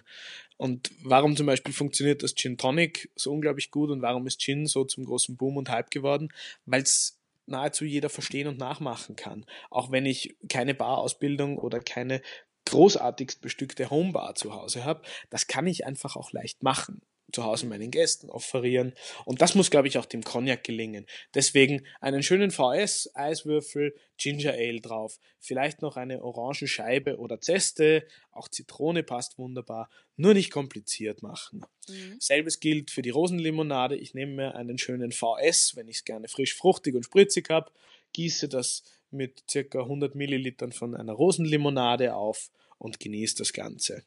[0.58, 4.66] Und warum zum Beispiel funktioniert das Gin Tonic so unglaublich gut und warum ist Gin
[4.66, 6.30] so zum großen Boom und Hype geworden?
[6.66, 9.46] Weil es nahezu jeder verstehen und nachmachen kann.
[9.70, 12.22] Auch wenn ich keine Barausbildung oder keine
[12.66, 17.02] großartigst bestückte Homebar zu Hause habe, das kann ich einfach auch leicht machen
[17.34, 18.94] zu Hause meinen Gästen offerieren.
[19.26, 21.06] Und das muss, glaube ich, auch dem Cognac gelingen.
[21.34, 28.48] Deswegen einen schönen VS, Eiswürfel, Ginger Ale drauf, vielleicht noch eine Orangenscheibe oder Zeste, auch
[28.48, 31.66] Zitrone passt wunderbar, nur nicht kompliziert machen.
[31.90, 32.18] Mhm.
[32.20, 33.96] Selbes gilt für die Rosenlimonade.
[33.98, 37.72] Ich nehme mir einen schönen VS, wenn ich es gerne frisch, fruchtig und spritzig habe,
[38.14, 44.04] gieße das mit circa 100 Millilitern von einer Rosenlimonade auf und genieße das Ganze.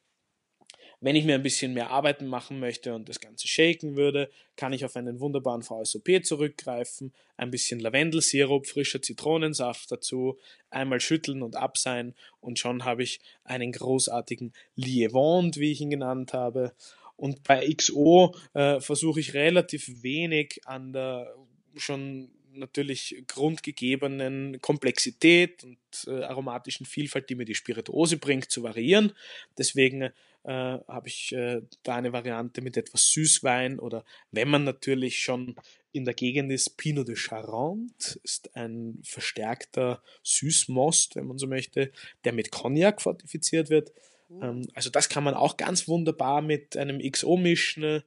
[1.00, 4.72] Wenn ich mir ein bisschen mehr Arbeiten machen möchte und das Ganze shaken würde, kann
[4.72, 10.38] ich auf einen wunderbaren VSOP zurückgreifen, ein bisschen Lavendelsirup, frischer Zitronensaft dazu,
[10.70, 16.32] einmal schütteln und abseihen und schon habe ich einen großartigen Lievant, wie ich ihn genannt
[16.32, 16.72] habe.
[17.16, 21.34] Und bei XO äh, versuche ich relativ wenig an der
[21.76, 29.12] schon natürlich grundgegebenen Komplexität und äh, aromatischen Vielfalt, die mir die Spirituose bringt, zu variieren.
[29.58, 30.12] Deswegen äh,
[30.46, 35.56] habe ich äh, da eine Variante mit etwas Süßwein oder wenn man natürlich schon
[35.92, 41.90] in der Gegend ist, Pinot de Charente ist ein verstärkter Süßmost, wenn man so möchte,
[42.24, 43.92] der mit Cognac fortifiziert wird.
[44.28, 44.42] Uh.
[44.42, 48.02] Ähm, also das kann man auch ganz wunderbar mit einem XO mischen,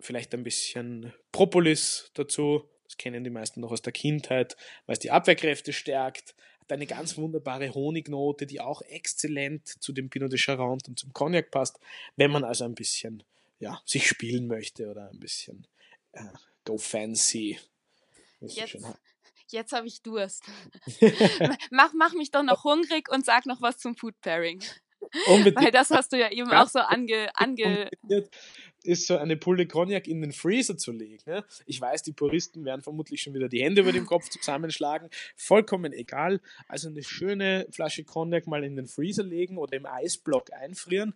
[0.00, 2.68] vielleicht ein bisschen Propolis dazu,
[3.00, 6.34] kennen die meisten noch aus der Kindheit, weil es die Abwehrkräfte stärkt
[6.72, 11.50] eine ganz wunderbare Honignote, die auch exzellent zu dem Pinot de Charente und zum Cognac
[11.50, 11.78] passt,
[12.16, 13.22] wenn man also ein bisschen
[13.58, 15.66] ja, sich spielen möchte oder ein bisschen
[16.12, 16.24] äh,
[16.64, 17.58] go fancy.
[18.40, 18.78] Jetzt,
[19.48, 20.44] jetzt habe ich Durst.
[21.70, 24.62] mach, mach mich doch noch hungrig und sag noch was zum Food Pairing.
[25.26, 25.64] Unbedingt.
[25.64, 27.90] Weil das hast du ja eben auch so ange, ange
[28.82, 31.18] ist so eine Pulle Cognac in den Freezer zu legen.
[31.26, 31.44] Ne?
[31.66, 35.10] Ich weiß, die Puristen werden vermutlich schon wieder die Hände über dem Kopf zusammenschlagen.
[35.36, 36.40] Vollkommen egal.
[36.68, 41.14] Also eine schöne Flasche Cognac mal in den Freezer legen oder im Eisblock einfrieren.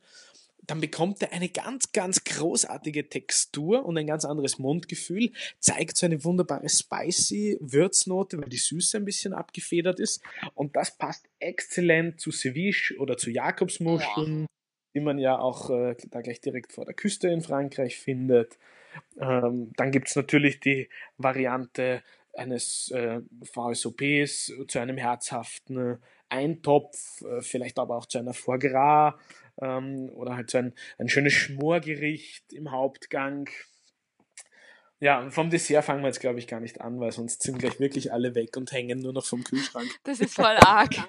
[0.67, 5.33] Dann bekommt er eine ganz, ganz großartige Textur und ein ganz anderes Mundgefühl.
[5.59, 10.23] Zeigt so eine wunderbare spicy Würznote, weil die Süße ein bisschen abgefedert ist.
[10.55, 14.43] Und das passt exzellent zu Ceviche oder zu Jakobsmuscheln.
[14.43, 14.47] Ja
[14.95, 18.59] die man ja auch äh, da gleich direkt vor der Küste in Frankreich findet.
[19.19, 25.99] Ähm, dann gibt es natürlich die Variante eines äh, VSOPs zu einem herzhaften
[26.29, 29.15] Eintopf, äh, vielleicht aber auch zu einer Foie Gras
[29.61, 33.49] ähm, oder halt so ein, ein schönes Schmorgericht im Hauptgang.
[35.01, 37.59] Ja, und vom Dessert fangen wir jetzt, glaube ich, gar nicht an, weil sonst sind
[37.59, 39.89] gleich wirklich alle weg und hängen nur noch vom Kühlschrank.
[40.05, 40.95] Das ist voll arg.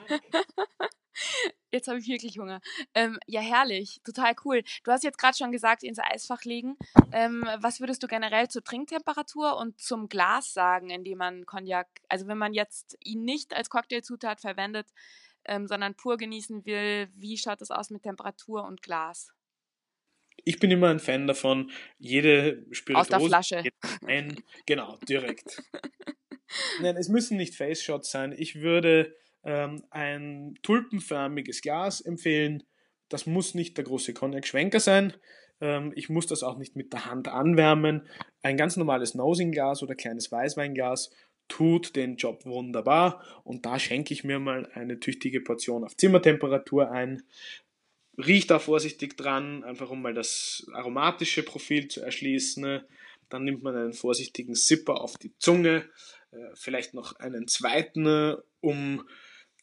[1.71, 2.61] Jetzt habe ich wirklich Hunger.
[2.93, 4.63] Ähm, ja, herrlich, total cool.
[4.85, 6.77] Du hast jetzt gerade schon gesagt, ins Eisfach legen.
[7.11, 11.87] Ähm, was würdest du generell zur Trinktemperatur und zum Glas sagen, in dem man Cognac,
[12.07, 14.87] also wenn man jetzt ihn nicht als Cocktailzutat verwendet,
[15.47, 19.29] ähm, sondern pur genießen will, wie schaut es aus mit Temperatur und Glas?
[20.43, 23.15] Ich bin immer ein Fan davon, jede Spirituose.
[23.15, 23.63] Aus der Flasche.
[24.05, 25.61] Ein, genau, direkt.
[26.81, 28.33] Nein, es müssen nicht Face Shots sein.
[28.37, 32.63] Ich würde ähm, ein tulpenförmiges Glas empfehlen.
[33.09, 35.13] Das muss nicht der große Cognac-Schwenker sein.
[35.61, 38.07] Ähm, ich muss das auch nicht mit der Hand anwärmen.
[38.41, 41.11] Ein ganz normales Nosing-Glas oder kleines Weißweinglas
[41.47, 43.23] tut den Job wunderbar.
[43.43, 47.23] Und da schenke ich mir mal eine tüchtige Portion auf Zimmertemperatur ein.
[48.17, 52.81] Riecht da vorsichtig dran, einfach um mal das aromatische Profil zu erschließen.
[53.29, 55.89] Dann nimmt man einen vorsichtigen Zipper auf die Zunge,
[56.31, 59.03] äh, vielleicht noch einen zweiten, um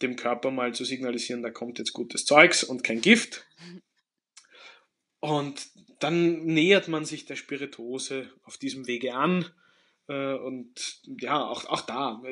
[0.02, 3.46] dem Körper mal zu signalisieren, da kommt jetzt gutes Zeugs und kein Gift.
[5.20, 9.46] Und dann nähert man sich der Spirituose auf diesem Wege an.
[10.12, 12.22] Äh, und ja, auch, auch da.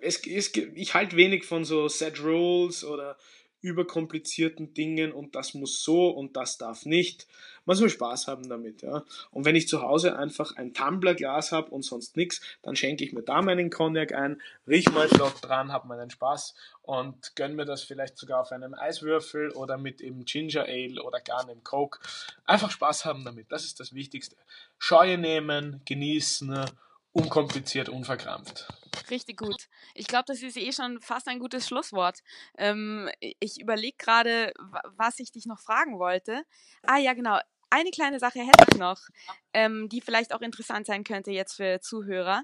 [0.00, 3.16] Es, es, ich halte wenig von so Set Rules oder
[3.62, 7.26] überkomplizierten Dingen und das muss so und das darf nicht.
[7.64, 9.02] Man soll Spaß haben damit, ja.
[9.32, 13.12] Und wenn ich zu Hause einfach ein Tumblerglas habe und sonst nichts, dann schenke ich
[13.12, 17.64] mir da meinen Cognac ein, riech mal flott dran, habe meinen Spaß und gönn mir
[17.64, 21.98] das vielleicht sogar auf einem Eiswürfel oder mit eben Ginger Ale oder gar einem Coke.
[22.44, 24.36] Einfach Spaß haben damit, das ist das Wichtigste.
[24.78, 26.66] Scheue nehmen, genießen,
[27.16, 28.68] unkompliziert, unverkrampft.
[29.10, 29.68] Richtig gut.
[29.94, 32.20] Ich glaube, das ist eh schon fast ein gutes Schlusswort.
[32.58, 34.52] Ähm, ich überlege gerade,
[34.96, 36.42] was ich dich noch fragen wollte.
[36.82, 37.38] Ah ja, genau.
[37.70, 39.00] Eine kleine Sache hätte ich noch,
[39.52, 42.42] ähm, die vielleicht auch interessant sein könnte jetzt für Zuhörer,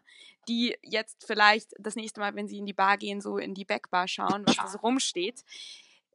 [0.49, 3.65] die jetzt vielleicht das nächste Mal, wenn sie in die Bar gehen, so in die
[3.65, 5.45] Backbar schauen, was da so rumsteht.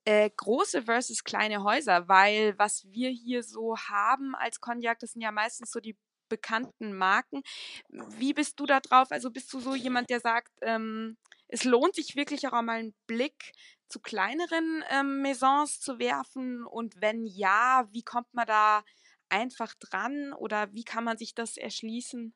[0.04, 5.22] Äh, große versus kleine Häuser, weil was wir hier so haben als Cognac, das sind
[5.22, 5.98] ja meistens so die
[6.30, 7.42] bekannten Marken.
[7.90, 9.12] Wie bist du da drauf?
[9.12, 12.96] Also bist du so jemand, der sagt, ähm, es lohnt sich wirklich auch mal einen
[13.08, 13.54] Blick
[13.88, 16.66] zu kleineren ähm, Maisons zu werfen?
[16.66, 18.84] Und wenn ja, wie kommt man da
[19.30, 22.34] einfach dran oder wie kann man sich das erschließen?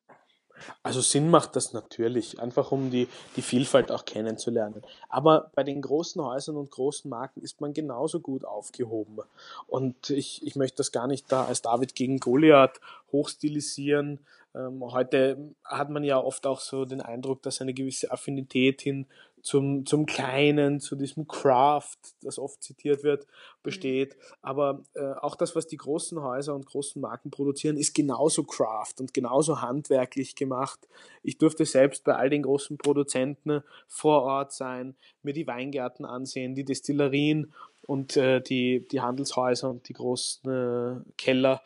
[0.84, 4.81] Also Sinn macht das natürlich, einfach um die, die Vielfalt auch kennenzulernen.
[5.10, 9.19] Aber bei den großen Häusern und großen Marken ist man genauso gut aufgehoben.
[9.67, 12.79] Und ich, ich möchte das gar nicht da als David gegen Goliath
[13.12, 14.19] hochstilisieren.
[14.54, 19.08] Ähm, heute hat man ja oft auch so den Eindruck, dass eine gewisse Affinität hin
[19.41, 23.25] zum, zum Kleinen, zu diesem Craft, das oft zitiert wird,
[23.63, 24.15] besteht.
[24.15, 24.35] Mhm.
[24.41, 28.95] Aber äh, auch das, was die großen Häuser und großen Marken produzieren, ist genauso Craft
[28.99, 30.87] und genauso handwerklich gemacht.
[31.23, 36.56] Ich durfte selbst bei all den großen Produzenten vor Ort sein, mir die Weingärten ansehen,
[36.56, 37.54] die Destillerien
[37.87, 41.62] und äh, die, die Handelshäuser und die großen äh, Keller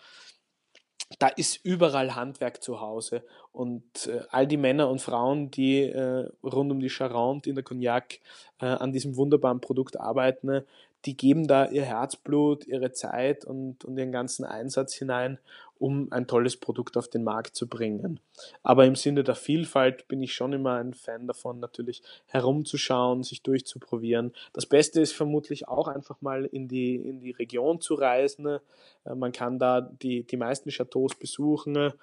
[1.20, 3.24] da ist überall Handwerk zu Hause.
[3.52, 7.64] Und äh, all die Männer und Frauen, die äh, rund um die Charente in der
[7.64, 8.20] Cognac
[8.60, 10.66] äh, an diesem wunderbaren Produkt arbeiten,
[11.06, 15.40] die geben da ihr Herzblut, ihre Zeit und, und ihren ganzen Einsatz hinein,
[15.78, 18.20] um ein tolles Produkt auf den Markt zu bringen.
[18.64, 23.44] Aber im Sinne der Vielfalt bin ich schon immer ein Fan davon, natürlich herumzuschauen, sich
[23.44, 24.34] durchzuprobieren.
[24.54, 28.48] Das Beste ist vermutlich auch einfach mal in die, in die Region zu reisen.
[28.48, 31.94] Äh, man kann da die, die meisten Chateaus besuchen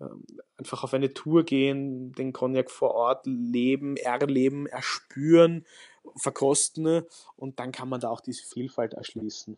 [0.00, 0.24] ähm,
[0.56, 5.64] einfach auf eine Tour gehen, den Cognac vor Ort leben, erleben, erspüren
[6.16, 7.02] verkosten
[7.36, 9.56] und dann kann man da auch diese Vielfalt erschließen.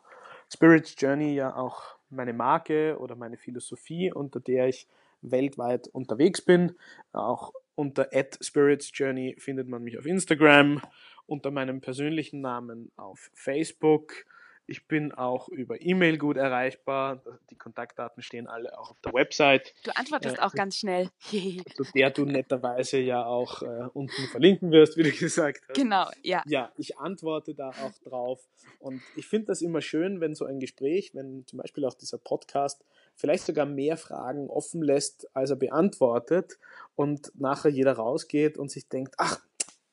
[0.52, 4.88] Spirits Journey ja auch meine Marke oder meine Philosophie, unter der ich
[5.22, 6.76] weltweit unterwegs bin.
[7.12, 8.10] Auch unter
[8.42, 10.82] @spiritsjourney findet man mich auf Instagram,
[11.26, 14.26] unter meinem persönlichen Namen auf Facebook
[14.70, 17.24] ich bin auch über E-Mail gut erreichbar.
[17.50, 19.74] Die Kontaktdaten stehen alle auch auf der Website.
[19.84, 21.10] Du antwortest äh, auch ganz schnell.
[21.22, 25.76] zu der du netterweise ja auch äh, unten verlinken wirst, wie du gesagt hast.
[25.76, 26.44] Genau, ja.
[26.46, 28.48] Ja, ich antworte da auch drauf.
[28.78, 32.20] Und ich finde das immer schön, wenn so ein Gespräch, wenn zum Beispiel auch dieser
[32.20, 32.86] Podcast
[33.20, 36.58] vielleicht sogar mehr Fragen offen lässt, als er beantwortet
[36.96, 39.40] und nachher jeder rausgeht und sich denkt, ach,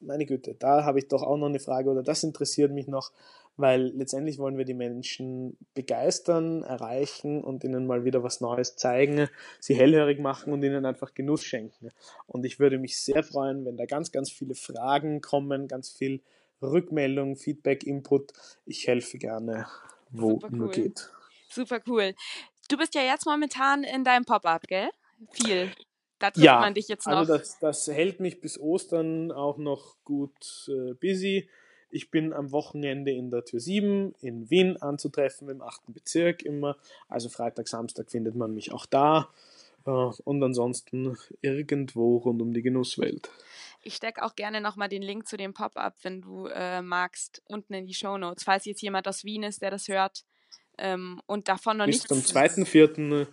[0.00, 3.12] meine Güte, da habe ich doch auch noch eine Frage oder das interessiert mich noch
[3.56, 9.28] weil letztendlich wollen wir die Menschen begeistern, erreichen und ihnen mal wieder was Neues zeigen,
[9.60, 11.90] sie hellhörig machen und ihnen einfach Genuss schenken.
[12.26, 16.20] Und ich würde mich sehr freuen, wenn da ganz, ganz viele Fragen kommen, ganz viel
[16.60, 18.32] Rückmeldung, Feedback, Input.
[18.66, 19.66] Ich helfe gerne,
[20.10, 21.10] wo Super nur geht.
[21.48, 22.14] Super cool.
[22.68, 24.90] Du bist ja jetzt momentan in deinem Pop-up, gell?
[25.30, 25.72] Viel.
[26.18, 27.28] Da trifft ja, man dich jetzt also noch.
[27.28, 31.48] Also das, das hält mich bis Ostern auch noch gut äh, busy.
[31.90, 35.82] Ich bin am Wochenende in der Tür 7 in Wien anzutreffen, im 8.
[35.88, 36.76] Bezirk immer.
[37.08, 39.28] Also Freitag, Samstag findet man mich auch da.
[39.86, 43.30] Äh, und ansonsten irgendwo rund um die Genusswelt.
[43.82, 47.74] Ich stecke auch gerne nochmal den Link zu dem Pop-up, wenn du äh, magst, unten
[47.74, 48.42] in die Show Notes.
[48.42, 50.24] Falls jetzt jemand aus Wien ist, der das hört
[50.78, 52.08] ähm, und davon noch Bis nichts.
[52.08, 53.26] Zum 2.4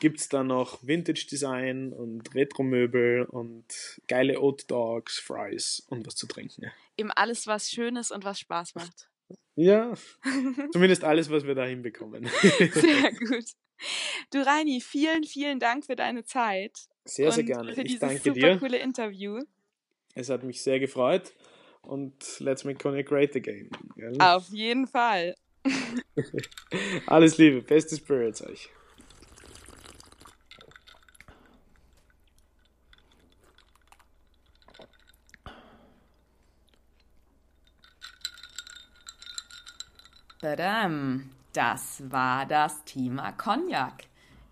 [0.00, 3.64] gibt es da noch Vintage Design und Retro-Möbel und
[4.08, 6.70] geile Oat Dogs, Fries und was zu trinken.
[6.96, 9.08] Eben alles, was schön ist und was Spaß macht.
[9.54, 9.94] Ja,
[10.72, 12.26] zumindest alles, was wir da hinbekommen.
[12.26, 13.46] Sehr gut.
[14.30, 16.88] Du Reini, vielen, vielen Dank für deine Zeit.
[17.04, 17.74] Sehr, sehr gerne.
[17.74, 18.58] Für dieses ich danke super dir.
[18.58, 19.40] coole Interview.
[20.14, 21.34] Es hat mich sehr gefreut
[21.82, 23.70] und let's make Connect great again.
[23.96, 24.16] Gell?
[24.18, 25.34] Auf jeden Fall.
[27.06, 28.70] Alles Liebe, beste Spirits euch.
[41.56, 44.05] Das war das Thema Cognac.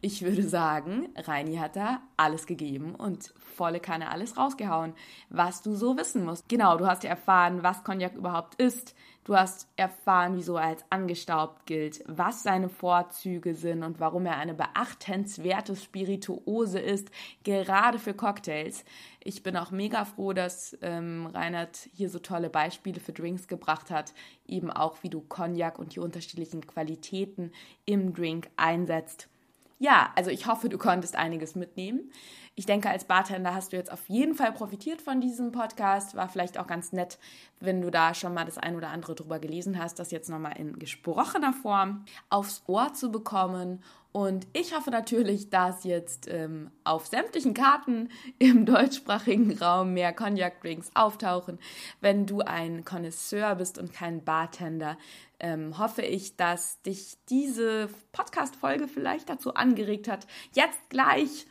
[0.07, 4.93] Ich würde sagen, Reini hat da alles gegeben und volle Kanne alles rausgehauen,
[5.31, 6.47] was du so wissen musst.
[6.47, 8.95] Genau, du hast ja erfahren, was Cognac überhaupt ist.
[9.25, 14.37] Du hast erfahren, wieso er als angestaubt gilt, was seine Vorzüge sind und warum er
[14.37, 17.11] eine beachtenswerte Spirituose ist,
[17.43, 18.85] gerade für Cocktails.
[19.21, 23.91] Ich bin auch mega froh, dass ähm, Reinhard hier so tolle Beispiele für Drinks gebracht
[23.91, 24.13] hat,
[24.47, 27.53] eben auch wie du Cognac und die unterschiedlichen Qualitäten
[27.87, 29.31] im Drink einsetzt.
[29.79, 32.12] Ja, also ich hoffe, du konntest einiges mitnehmen.
[32.57, 36.15] Ich denke, als Bartender hast du jetzt auf jeden Fall profitiert von diesem Podcast.
[36.15, 37.19] War vielleicht auch ganz nett,
[37.59, 40.57] wenn du da schon mal das ein oder andere drüber gelesen hast, das jetzt nochmal
[40.57, 43.83] in gesprochener Form aufs Ohr zu bekommen
[44.17, 50.93] Und ich hoffe natürlich, dass jetzt ähm, auf sämtlichen Karten im deutschsprachigen Raum mehr Cognac-Drinks
[50.95, 51.59] auftauchen.
[52.01, 54.97] Wenn du ein Connoisseur bist und kein Bartender,
[55.41, 61.49] ähm, hoffe ich, dass dich diese Podcast-Folge vielleicht dazu angeregt hat, jetzt gleich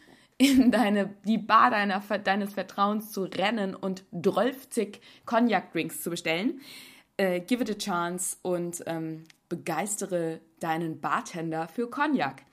[0.51, 4.67] in deine, die Bar deiner, deines Vertrauens zu rennen und 12
[5.25, 6.61] Cognac-Drinks zu bestellen.
[7.17, 12.43] Äh, give it a chance und ähm, begeistere deinen Bartender für Cognac.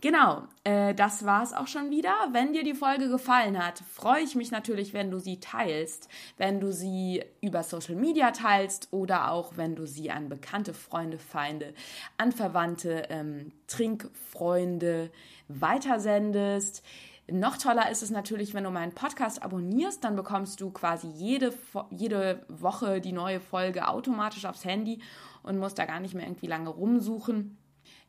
[0.00, 2.14] Genau, äh, das es auch schon wieder.
[2.32, 6.08] Wenn dir die Folge gefallen hat, freue ich mich natürlich, wenn du sie teilst,
[6.38, 11.18] wenn du sie über Social Media teilst oder auch wenn du sie an bekannte Freunde,
[11.18, 11.74] Feinde,
[12.16, 15.10] an Verwandte, ähm, Trinkfreunde
[15.48, 16.82] weitersendest.
[17.30, 21.54] Noch toller ist es natürlich, wenn du meinen Podcast abonnierst, dann bekommst du quasi jede,
[21.90, 25.00] jede Woche die neue Folge automatisch aufs Handy
[25.42, 27.56] und musst da gar nicht mehr irgendwie lange rumsuchen.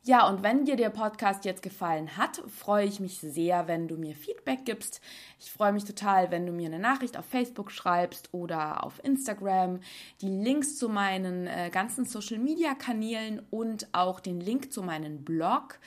[0.03, 3.97] Ja, und wenn dir der Podcast jetzt gefallen hat, freue ich mich sehr, wenn du
[3.97, 4.99] mir Feedback gibst.
[5.39, 9.79] Ich freue mich total, wenn du mir eine Nachricht auf Facebook schreibst oder auf Instagram.
[10.21, 15.79] Die Links zu meinen äh, ganzen Social-Media-Kanälen und auch den Link zu meinem Blog.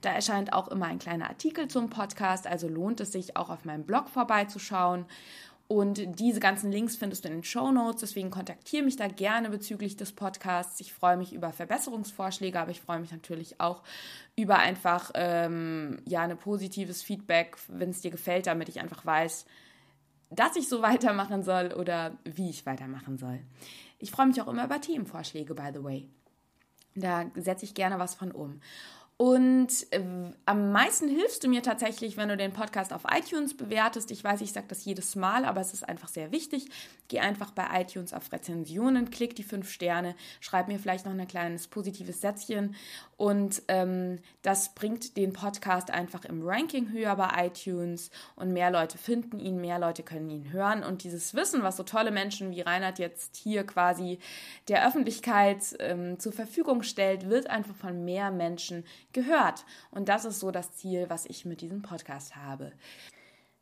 [0.00, 3.64] Da erscheint auch immer ein kleiner Artikel zum Podcast, also lohnt es sich auch auf
[3.64, 5.06] meinem Blog vorbeizuschauen.
[5.68, 8.00] Und diese ganzen Links findest du in den Show Notes.
[8.00, 10.80] Deswegen kontaktiere mich da gerne bezüglich des Podcasts.
[10.80, 13.82] Ich freue mich über Verbesserungsvorschläge, aber ich freue mich natürlich auch
[14.34, 19.44] über einfach ähm, ja ein positives Feedback, wenn es dir gefällt, damit ich einfach weiß,
[20.30, 23.40] dass ich so weitermachen soll oder wie ich weitermachen soll.
[23.98, 26.08] Ich freue mich auch immer über Themenvorschläge, by the way.
[26.94, 28.60] Da setze ich gerne was von um.
[29.20, 30.00] Und äh,
[30.46, 34.12] am meisten hilfst du mir tatsächlich, wenn du den Podcast auf iTunes bewertest.
[34.12, 36.66] Ich weiß, ich sage das jedes Mal, aber es ist einfach sehr wichtig.
[37.08, 41.26] Geh einfach bei iTunes auf Rezensionen, klick die fünf Sterne, schreib mir vielleicht noch ein
[41.26, 42.76] kleines positives Sätzchen.
[43.16, 48.98] Und ähm, das bringt den Podcast einfach im Ranking höher bei iTunes und mehr Leute
[48.98, 50.84] finden ihn, mehr Leute können ihn hören.
[50.84, 54.20] Und dieses Wissen, was so tolle Menschen wie Reinhard jetzt hier quasi
[54.68, 58.84] der Öffentlichkeit ähm, zur Verfügung stellt, wird einfach von mehr Menschen
[59.18, 59.64] gehört.
[59.90, 62.72] Und das ist so das Ziel, was ich mit diesem Podcast habe.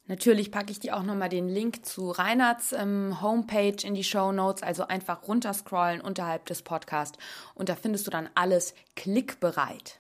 [0.09, 4.31] Natürlich packe ich dir auch nochmal den Link zu Reinhards ähm, Homepage in die Show
[4.31, 7.19] Notes, also einfach runterscrollen unterhalb des Podcasts
[7.57, 9.99] und da findest du dann alles klickbereit.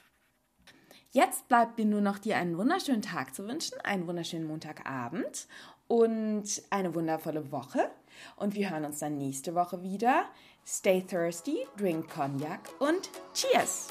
[1.10, 5.48] Jetzt bleibt mir nur noch dir einen wunderschönen Tag zu wünschen, einen wunderschönen Montagabend
[5.88, 7.90] und eine wundervolle Woche.
[8.36, 10.26] Und wir hören uns dann nächste Woche wieder.
[10.66, 13.88] Stay thirsty, drink Cognac und Cheers!